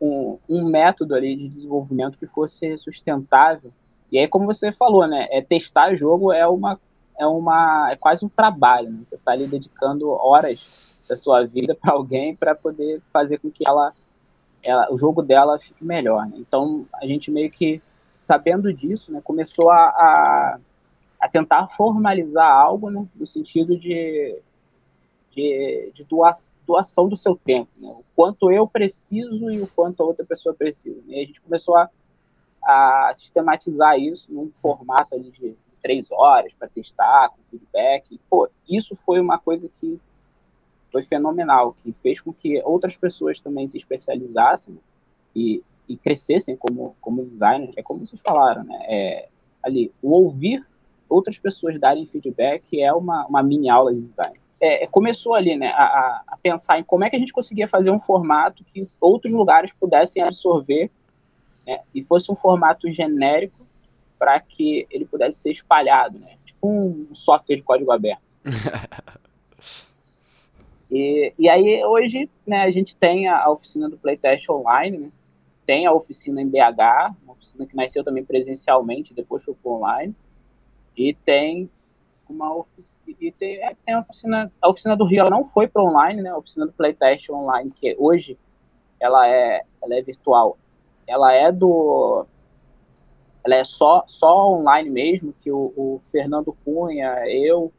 [0.00, 3.72] um, um método ali de desenvolvimento que fosse sustentável.
[4.10, 5.28] E aí, como você falou, né?
[5.30, 6.80] É testar jogo é uma
[7.18, 8.90] é uma é quase um trabalho.
[8.90, 9.00] Né?
[9.04, 13.66] Você está ali dedicando horas da sua vida para alguém para poder fazer com que
[13.66, 13.92] ela,
[14.62, 16.26] ela, o jogo dela fique melhor.
[16.26, 16.36] Né?
[16.36, 17.82] Então a gente meio que
[18.22, 20.58] sabendo disso, né, começou a, a,
[21.18, 24.38] a tentar formalizar algo, né, no sentido de
[25.30, 26.06] de, de
[26.66, 27.88] doação do seu tempo, né?
[27.88, 31.00] o quanto eu preciso e o quanto a outra pessoa precisa.
[31.06, 31.18] Né?
[31.18, 31.88] E a gente começou a,
[32.60, 38.20] a sistematizar isso num formato ali de três horas para testar, com feedback.
[38.28, 40.00] Pô, isso foi uma coisa que
[40.90, 44.78] foi fenomenal, que fez com que outras pessoas também se especializassem
[45.34, 47.74] e, e crescessem como, como designers.
[47.76, 48.78] É como vocês falaram, né?
[48.88, 49.28] É,
[49.62, 50.66] ali, o ouvir
[51.08, 54.36] outras pessoas darem feedback é uma, uma mini aula de design.
[54.60, 57.68] É, é começou ali, né, a, a, pensar em como é que a gente conseguia
[57.68, 60.90] fazer um formato que outros lugares pudessem absorver
[61.66, 63.66] né, e fosse um formato genérico
[64.18, 66.36] para que ele pudesse ser espalhado, né?
[66.44, 68.22] Tipo um software de código aberto.
[70.90, 75.10] e, e aí, hoje, né, a gente tem a, a oficina do Playtest Online, né?
[75.68, 80.14] tem a oficina em BH, uma oficina que nasceu também presencialmente, depois foi online,
[80.96, 81.70] e tem
[82.26, 85.68] uma oficina, e tem, é, tem a oficina, a oficina do Rio ela não foi
[85.68, 88.38] para online, né, a oficina do Playtest Online, que hoje
[88.98, 90.56] ela é, ela é virtual,
[91.06, 92.24] ela é do
[93.48, 97.72] ela é só, só online mesmo, que o, o, Fernando Cunha, eu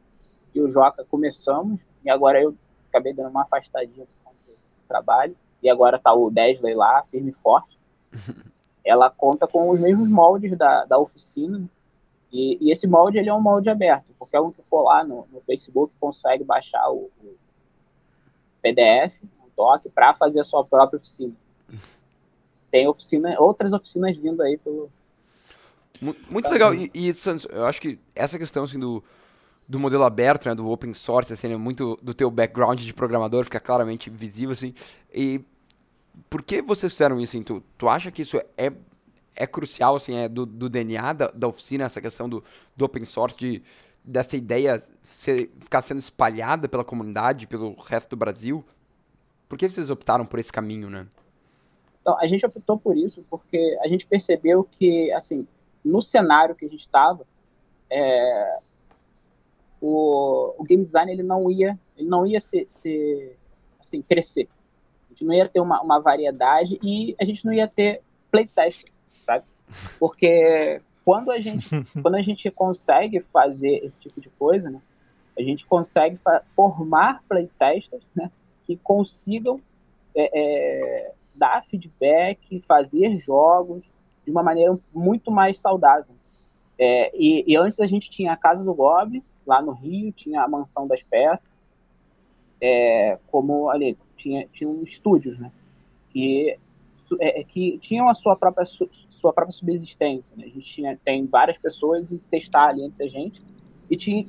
[0.52, 2.56] e o Joca começamos, e agora eu
[2.88, 4.56] acabei dando uma afastadinha do
[4.88, 7.78] trabalho, e agora tá o Desley lá, firme e forte.
[8.84, 11.62] Ela conta com os mesmos moldes da, da oficina,
[12.32, 15.28] e, e, esse molde ele é um molde aberto, porque alguém que for lá no,
[15.30, 17.36] no Facebook consegue baixar o, o
[18.60, 21.34] PDF, o doc, para fazer a sua própria oficina.
[22.72, 24.90] Tem oficina, outras oficinas vindo aí pelo,
[26.30, 26.74] muito legal.
[26.74, 29.02] E, e, Santos, eu acho que essa questão assim, do,
[29.68, 33.44] do modelo aberto, né, do open source, assim, é muito do teu background de programador,
[33.44, 34.74] fica claramente visível, assim.
[35.12, 35.42] E
[36.28, 37.36] por que vocês fizeram isso?
[37.36, 37.42] Assim?
[37.42, 38.72] Tu, tu acha que isso é,
[39.36, 42.42] é crucial, assim, é do, do DNA da, da oficina, essa questão do,
[42.76, 43.62] do open source, de,
[44.04, 48.64] dessa ideia ser, ficar sendo espalhada pela comunidade, pelo resto do Brasil?
[49.48, 51.06] Por que vocês optaram por esse caminho, né?
[52.00, 55.46] Então, a gente optou por isso porque a gente percebeu que, assim,
[55.84, 57.26] no cenário que a gente estava,
[57.90, 58.58] é,
[59.80, 63.36] o, o, game design ele não ia, ele não ia ser, ser
[63.80, 64.48] assim, crescer.
[65.06, 68.86] A gente não ia ter uma, uma variedade e a gente não ia ter playtest,
[69.08, 69.44] sabe?
[69.98, 71.68] Porque quando a gente,
[72.00, 74.80] quando a gente consegue fazer esse tipo de coisa, né,
[75.38, 76.18] a gente consegue
[76.54, 78.30] formar playtesters né,
[78.66, 79.60] que consigam
[80.14, 83.82] é, é, dar feedback, fazer jogos
[84.24, 86.14] de uma maneira muito mais saudável.
[86.78, 90.42] É, e, e, antes a gente tinha a Casa do Goblin, lá no Rio, tinha
[90.42, 91.48] a Mansão das Peças,
[92.60, 95.50] é, como ali, tinha, tinha um estúdios, né?
[96.10, 96.56] Que,
[97.20, 100.36] é, que tinham a sua própria, sua própria subsistência.
[100.36, 100.44] Né?
[100.44, 103.42] A gente tinha, tem várias pessoas e testar ali entre a gente,
[103.90, 104.24] e, tinha,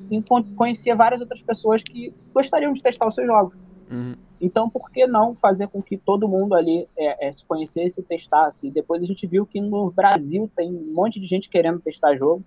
[0.56, 3.54] conhecia várias outras pessoas que gostariam de testar os seus jogos.
[3.92, 4.16] Uhum.
[4.42, 8.04] Então, por que não fazer com que todo mundo ali é, é, se conhecesse e
[8.04, 8.68] testasse?
[8.68, 12.16] E depois a gente viu que no Brasil tem um monte de gente querendo testar
[12.16, 12.44] jogo,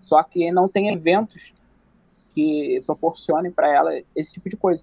[0.00, 1.54] só que não tem eventos
[2.30, 4.82] que proporcionem para ela esse tipo de coisa.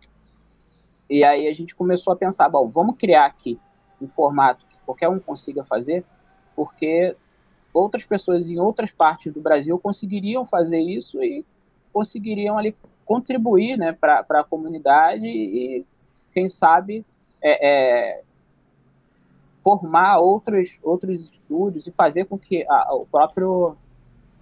[1.09, 3.59] E aí a gente começou a pensar, bom, vamos criar aqui
[4.01, 6.05] um formato que qualquer um consiga fazer,
[6.55, 7.13] porque
[7.73, 11.45] outras pessoas em outras partes do Brasil conseguiriam fazer isso e
[11.91, 12.73] conseguiriam ali
[13.05, 15.85] contribuir né, para a comunidade e
[16.33, 17.05] quem sabe,
[17.41, 18.21] é, é,
[19.63, 23.77] formar outros, outros estúdios e fazer com que a, o próprio,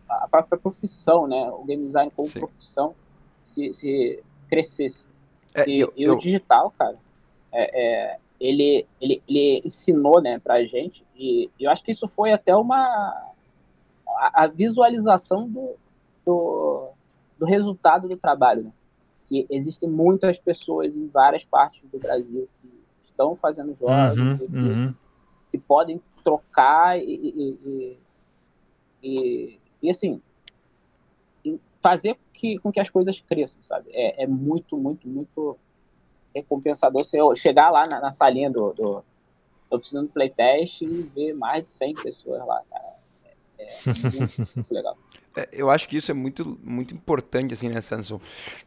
[0.09, 2.39] a própria profissão, né, o game design como Sim.
[2.39, 2.95] profissão,
[3.45, 5.05] se, se crescesse.
[5.55, 6.13] É, e, eu, e eu...
[6.13, 6.97] o digital, cara,
[7.51, 12.07] é, é, ele, ele, ele ensinou né, para a gente, e eu acho que isso
[12.07, 12.77] foi até uma.
[14.07, 15.75] a, a visualização do,
[16.25, 16.89] do,
[17.37, 18.63] do, resultado do trabalho.
[18.63, 18.71] Né?
[19.31, 22.69] Que existem muitas pessoas em várias partes do Brasil que
[23.05, 24.93] estão fazendo jogos, uhum, que, uhum.
[25.49, 27.97] que, podem trocar e, e,
[29.01, 30.21] e, e assim,
[31.81, 33.89] fazer que, com que as coisas cresçam, sabe?
[33.93, 35.57] É, é muito, muito, muito
[36.35, 39.01] recompensador você chegar lá na, na salinha do, do,
[39.69, 43.00] da oficina do playtest e ver mais de 100 pessoas lá, cara.
[44.55, 44.97] Muito, legal.
[45.35, 48.19] É, eu acho que isso é muito, muito importante, assim, né, Samson?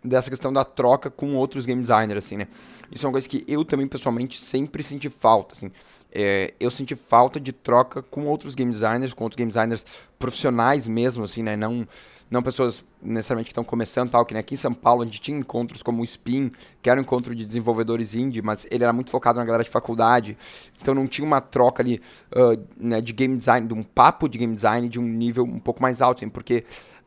[0.02, 2.48] Dessa questão da troca com outros game designers, assim, né?
[2.90, 5.70] Isso é uma coisa que eu também, pessoalmente, sempre senti falta, assim.
[6.10, 9.84] É, eu senti falta de troca com outros game designers, com outros game designers
[10.18, 11.56] profissionais mesmo, assim, né?
[11.56, 11.86] Não
[12.30, 15.38] não pessoas necessariamente que estão começando tal, que aqui em São Paulo a gente tinha
[15.38, 16.50] encontros como o Spin,
[16.82, 19.70] que era um encontro de desenvolvedores indie, mas ele era muito focado na galera de
[19.70, 20.36] faculdade,
[20.80, 22.00] então não tinha uma troca ali
[22.32, 25.60] uh, né, de game design, de um papo de game design de um nível um
[25.60, 26.64] pouco mais alto, assim, porque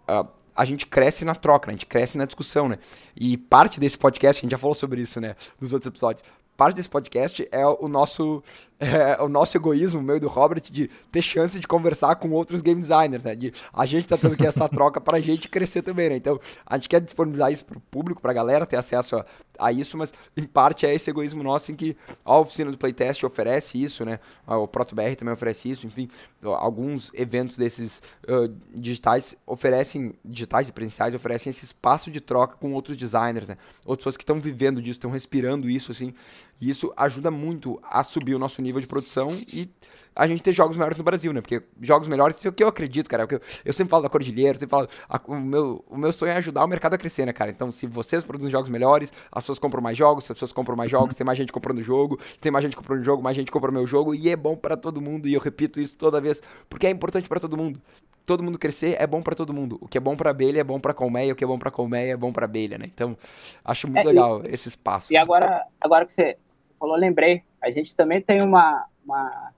[0.08, 1.74] uh, a gente cresce na troca, né?
[1.74, 2.80] a gente cresce na discussão, né?
[3.16, 5.36] E parte desse podcast, a gente já falou sobre isso, né?
[5.62, 6.24] Nos outros episódios
[6.58, 8.44] parte desse podcast é o nosso,
[8.80, 12.80] é, o nosso egoísmo, meio do Robert, de ter chance de conversar com outros game
[12.80, 13.36] designers, né?
[13.36, 16.16] De a gente tá tendo que essa troca pra gente crescer também, né?
[16.16, 19.26] Então, a gente quer disponibilizar isso pro público, pra galera ter acesso a,
[19.58, 23.24] a isso, mas em parte é esse egoísmo nosso em que a oficina do Playtest
[23.24, 24.20] oferece isso, né?
[24.46, 26.08] O ProtoBR também oferece isso, enfim,
[26.44, 32.74] alguns eventos desses uh, digitais oferecem, digitais e presenciais, oferecem esse espaço de troca com
[32.74, 33.58] outros designers, né?
[33.86, 36.14] Outras pessoas que estão vivendo disso, estão respirando isso, assim,
[36.60, 39.70] e isso ajuda muito a subir o nosso nível de produção e
[40.18, 41.42] a gente ter jogos melhores no Brasil, né?
[41.42, 43.24] Porque jogos melhores, isso é o que eu acredito, cara.
[43.24, 44.90] É eu, eu sempre falo da Cordilheira, eu sempre falo.
[45.08, 47.52] A, o, meu, o meu sonho é ajudar o mercado a crescer, né, cara?
[47.52, 50.76] Então, se vocês produzem jogos melhores, as pessoas compram mais jogos, se as pessoas compram
[50.76, 53.72] mais jogos, tem mais gente comprando jogo, tem mais gente comprando jogo, mais gente compra
[53.72, 56.88] meu jogo, e é bom para todo mundo, e eu repito isso toda vez, porque
[56.88, 57.80] é importante para todo mundo.
[58.26, 59.78] Todo mundo crescer é bom para todo mundo.
[59.80, 61.72] O que é bom para abelha é bom para colmeia, o que é bom para
[61.72, 62.86] colmeia é bom para abelha, né?
[62.94, 63.16] Então,
[63.64, 65.14] acho muito é, legal e, esse espaço.
[65.14, 66.38] E agora, agora que você
[66.80, 69.52] falou, lembrei, a gente também tem uma, uma,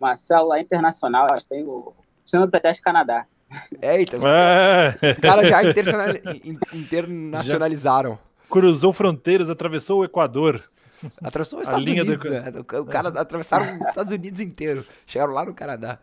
[0.00, 3.26] uma célula internacional, acho que tem o Oficina do Preteste Canadá.
[3.80, 4.98] Eita, os, é.
[5.10, 5.62] os caras já
[6.72, 8.12] internacionalizaram.
[8.12, 8.18] Já
[8.48, 10.62] cruzou fronteiras, atravessou o Equador.
[11.22, 12.30] Atravessou os Estados Unidos, do...
[12.30, 12.44] né?
[12.80, 14.86] O cara atravessaram os Estados Unidos inteiro.
[15.06, 15.98] Chegaram lá no Canadá.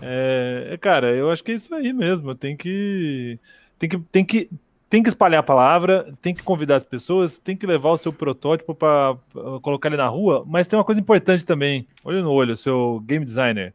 [0.00, 2.34] É, cara, eu acho que é isso aí mesmo.
[2.34, 3.38] Tem que,
[3.78, 4.50] tem que, tem que,
[4.88, 8.12] tem que espalhar a palavra, tem que convidar as pessoas, tem que levar o seu
[8.12, 9.16] protótipo para
[9.60, 10.44] colocar ele na rua.
[10.46, 11.86] Mas tem uma coisa importante também.
[12.04, 13.74] Olho no olho, seu game designer.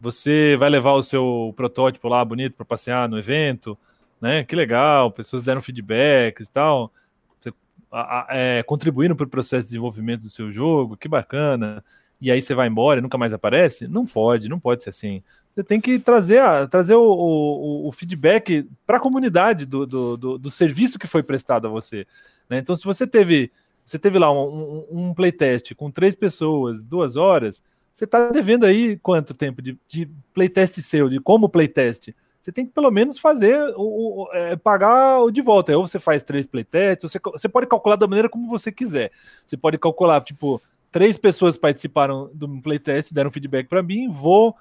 [0.00, 3.78] Você vai levar o seu protótipo lá bonito para passear no evento,
[4.20, 4.44] né?
[4.44, 6.92] Que legal, pessoas deram feedbacks e tal.
[7.38, 7.52] Você,
[7.90, 11.82] a, a, é, contribuindo para o processo de desenvolvimento do seu jogo, que bacana
[12.22, 13.88] e aí você vai embora e nunca mais aparece?
[13.88, 15.24] Não pode, não pode ser assim.
[15.50, 20.16] Você tem que trazer, a, trazer o, o, o feedback para a comunidade do, do,
[20.16, 22.06] do, do, serviço que foi prestado a você.
[22.48, 22.58] Né?
[22.58, 23.50] Então, se você teve,
[23.84, 27.60] você teve lá um, um, um playtest com três pessoas, duas horas,
[27.92, 32.14] você está devendo aí quanto tempo de, de playtest seu, de como playtest?
[32.40, 35.76] Você tem que pelo menos fazer o, o é, pagar o de volta.
[35.76, 39.10] Ou você faz três playtests, você, você pode calcular da maneira como você quiser.
[39.44, 40.60] Você pode calcular, tipo,
[40.92, 44.54] três pessoas participaram do playtest, deram feedback para mim, vou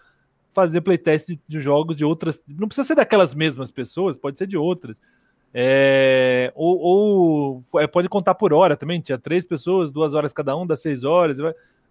[0.53, 2.41] fazer playtest de, de, jogos de outras.
[2.47, 4.99] Não precisa ser daquelas mesmas pessoas, pode ser de outras.
[5.53, 9.01] É, ou, ou é, pode contar por hora também.
[9.01, 11.37] Tinha três pessoas, duas horas cada um, dá seis horas.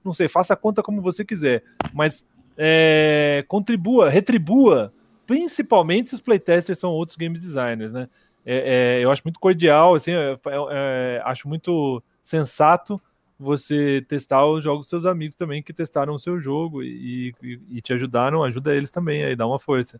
[0.02, 1.62] não sei, faça a conta como você quiser,
[1.92, 2.26] mas
[2.56, 4.92] é, contribua, retribua,
[5.26, 8.08] principalmente se os playtesters são outros game designers, né?
[8.44, 13.00] É, é, eu acho muito cordial, assim, é, acho muito sensato
[13.40, 17.60] você testar os jogos dos seus amigos também que testaram o seu jogo e, e,
[17.70, 19.98] e te ajudaram, ajuda eles também aí, dá uma força.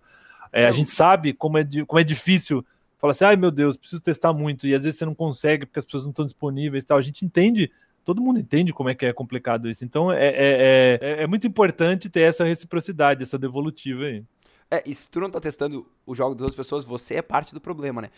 [0.52, 2.64] É, a gente sabe como é, como é difícil
[2.98, 5.78] falar assim, ai meu Deus, preciso testar muito, e às vezes você não consegue porque
[5.78, 6.98] as pessoas não estão disponíveis e tal.
[6.98, 7.72] A gente entende,
[8.04, 9.84] todo mundo entende como é que é complicado isso.
[9.86, 14.22] Então é, é, é, é muito importante ter essa reciprocidade, essa devolutiva aí.
[14.70, 17.54] É, e se tu não tá testando o jogo das outras pessoas, você é parte
[17.54, 18.10] do problema, né?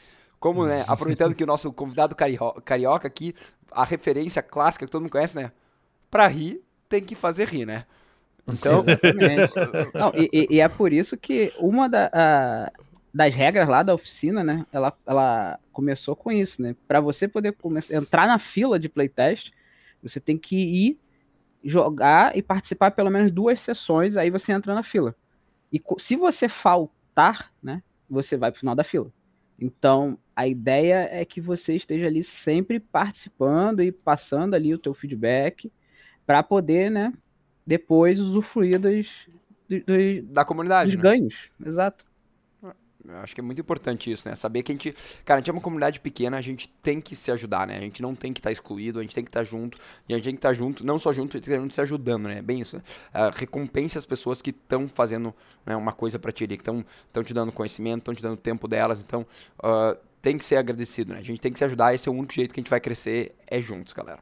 [0.42, 2.16] Como, né, aproveitando que o nosso convidado
[2.64, 3.32] carioca aqui,
[3.70, 5.52] a referência clássica que todo mundo conhece, né?
[6.10, 7.84] Pra rir, tem que fazer rir, né?
[8.48, 8.84] Então.
[9.94, 12.72] não, e, e, é por isso que uma da, a,
[13.14, 14.66] das regras lá da oficina, né?
[14.72, 16.74] Ela, ela começou com isso, né?
[16.88, 19.52] Para você poder começar, entrar na fila de playtest,
[20.02, 20.98] você tem que ir
[21.62, 25.14] jogar e participar pelo menos duas sessões, aí você entra na fila.
[25.72, 27.80] E se você faltar, né?
[28.10, 29.06] Você vai pro final da fila.
[29.56, 34.94] Então, a ideia é que você esteja ali sempre participando e passando ali o teu
[34.94, 35.70] feedback
[36.26, 37.12] para poder, né,
[37.66, 39.06] depois usufruir dos,
[39.68, 41.10] dos da comunidade, dos né?
[41.10, 41.34] ganhos.
[41.64, 42.04] Exato.
[43.04, 44.36] Eu acho que é muito importante isso, né?
[44.36, 44.94] Saber que a gente.
[45.24, 47.76] Cara, a gente é uma comunidade pequena, a gente tem que se ajudar, né?
[47.76, 49.76] A gente não tem que estar tá excluído, a gente tem que estar tá junto.
[50.08, 51.66] E a gente tem que estar tá junto, não só junto, a gente tem que
[51.66, 52.40] estar se ajudando, né?
[52.40, 52.76] Bem isso.
[52.76, 52.82] Né?
[53.12, 55.34] Uh, recompense as pessoas que estão fazendo
[55.66, 56.84] né, uma coisa para ti, que estão
[57.24, 59.00] te dando conhecimento, estão te dando tempo delas.
[59.00, 59.26] Então,
[59.58, 61.18] uh, tem que ser agradecido, né?
[61.18, 62.80] A gente tem que se ajudar, esse é o único jeito que a gente vai
[62.80, 64.20] crescer, é juntos, galera.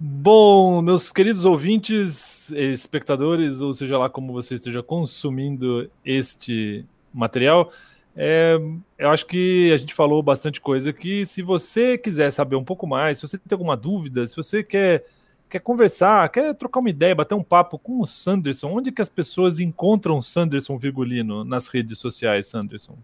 [0.00, 6.84] Bom, meus queridos ouvintes, espectadores, ou seja lá como você esteja consumindo este
[7.14, 7.70] material,
[8.16, 8.58] é,
[8.98, 11.24] eu acho que a gente falou bastante coisa aqui.
[11.24, 15.04] Se você quiser saber um pouco mais, se você tem alguma dúvida, se você quer,
[15.48, 19.08] quer conversar, quer trocar uma ideia, bater um papo com o Sanderson, onde que as
[19.08, 22.96] pessoas encontram o Sanderson Virgulino nas redes sociais, Sanderson?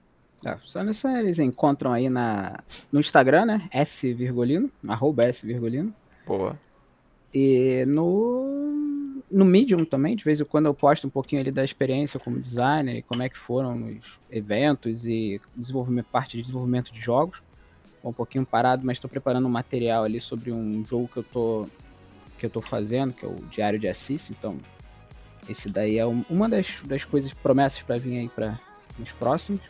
[0.44, 2.60] É, Sanderson eles encontram aí na,
[2.92, 3.68] no Instagram, né?
[3.72, 5.92] S Virgulino, arroba S Virgulino.
[6.26, 6.56] Boa.
[7.34, 11.64] E no, no Medium também, de vez em quando eu posto um pouquinho ali da
[11.64, 16.92] experiência como designer e como é que foram os eventos e desenvolvimento, parte de desenvolvimento
[16.92, 17.38] de jogos.
[18.00, 21.24] Tô um pouquinho parado, mas estou preparando um material ali sobre um jogo que eu
[21.24, 21.66] tô
[22.38, 24.56] que eu tô fazendo, que é o Diário de Assis, então
[25.48, 28.56] esse daí é uma das, das coisas promessas para vir aí para
[28.96, 29.60] nos próximos.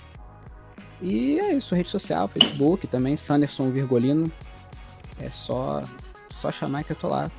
[1.00, 4.30] E é isso, rede social, Facebook também, Sanderson Virgolino.
[5.20, 5.82] É só
[6.40, 7.30] só chamar que eu tô lá.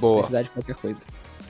[0.00, 0.22] Boa.
[0.22, 0.98] Precisar de qualquer coisa.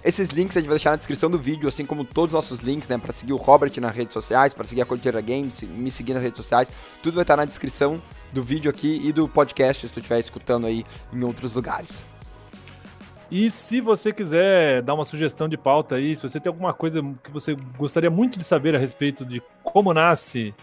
[0.04, 2.60] Esses links a gente vai deixar na descrição do vídeo, assim como todos os nossos
[2.60, 2.96] links, né?
[2.96, 6.22] Pra seguir o Robert nas redes sociais, para seguir a Cordillera Games, me seguir nas
[6.22, 6.70] redes sociais.
[7.02, 8.00] Tudo vai estar na descrição
[8.32, 12.06] do vídeo aqui e do podcast, se tu estiver escutando aí em outros lugares.
[13.28, 17.02] E se você quiser dar uma sugestão de pauta aí, se você tem alguma coisa
[17.24, 20.54] que você gostaria muito de saber a respeito de como nasce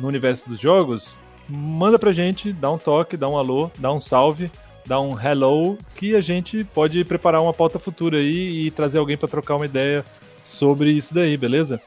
[0.00, 4.00] no universo dos jogos, manda pra gente, dá um toque, dá um alô, dá um
[4.00, 4.50] salve
[4.90, 9.16] dar um hello, que a gente pode preparar uma pauta futura aí e trazer alguém
[9.16, 10.04] para trocar uma ideia
[10.42, 11.80] sobre isso daí, beleza?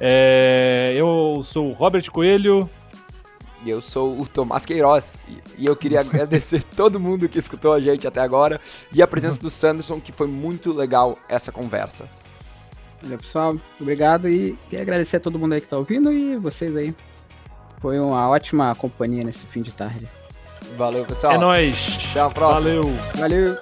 [0.00, 2.68] É, eu sou o Robert Coelho.
[3.64, 5.18] E eu sou o Tomás Queiroz.
[5.58, 8.60] E eu queria agradecer todo mundo que escutou a gente até agora
[8.92, 12.08] e a presença do Sanderson, que foi muito legal essa conversa.
[13.04, 16.74] Olha, pessoal, obrigado e queria agradecer a todo mundo aí que está ouvindo e vocês
[16.76, 16.94] aí.
[17.80, 20.06] Foi uma ótima companhia nesse fim de tarde.
[20.76, 21.34] Valeu, pessoal.
[21.34, 21.98] É nóis.
[22.10, 22.60] Até a próxima.
[22.60, 22.82] Valeu.
[23.16, 23.58] Valeu.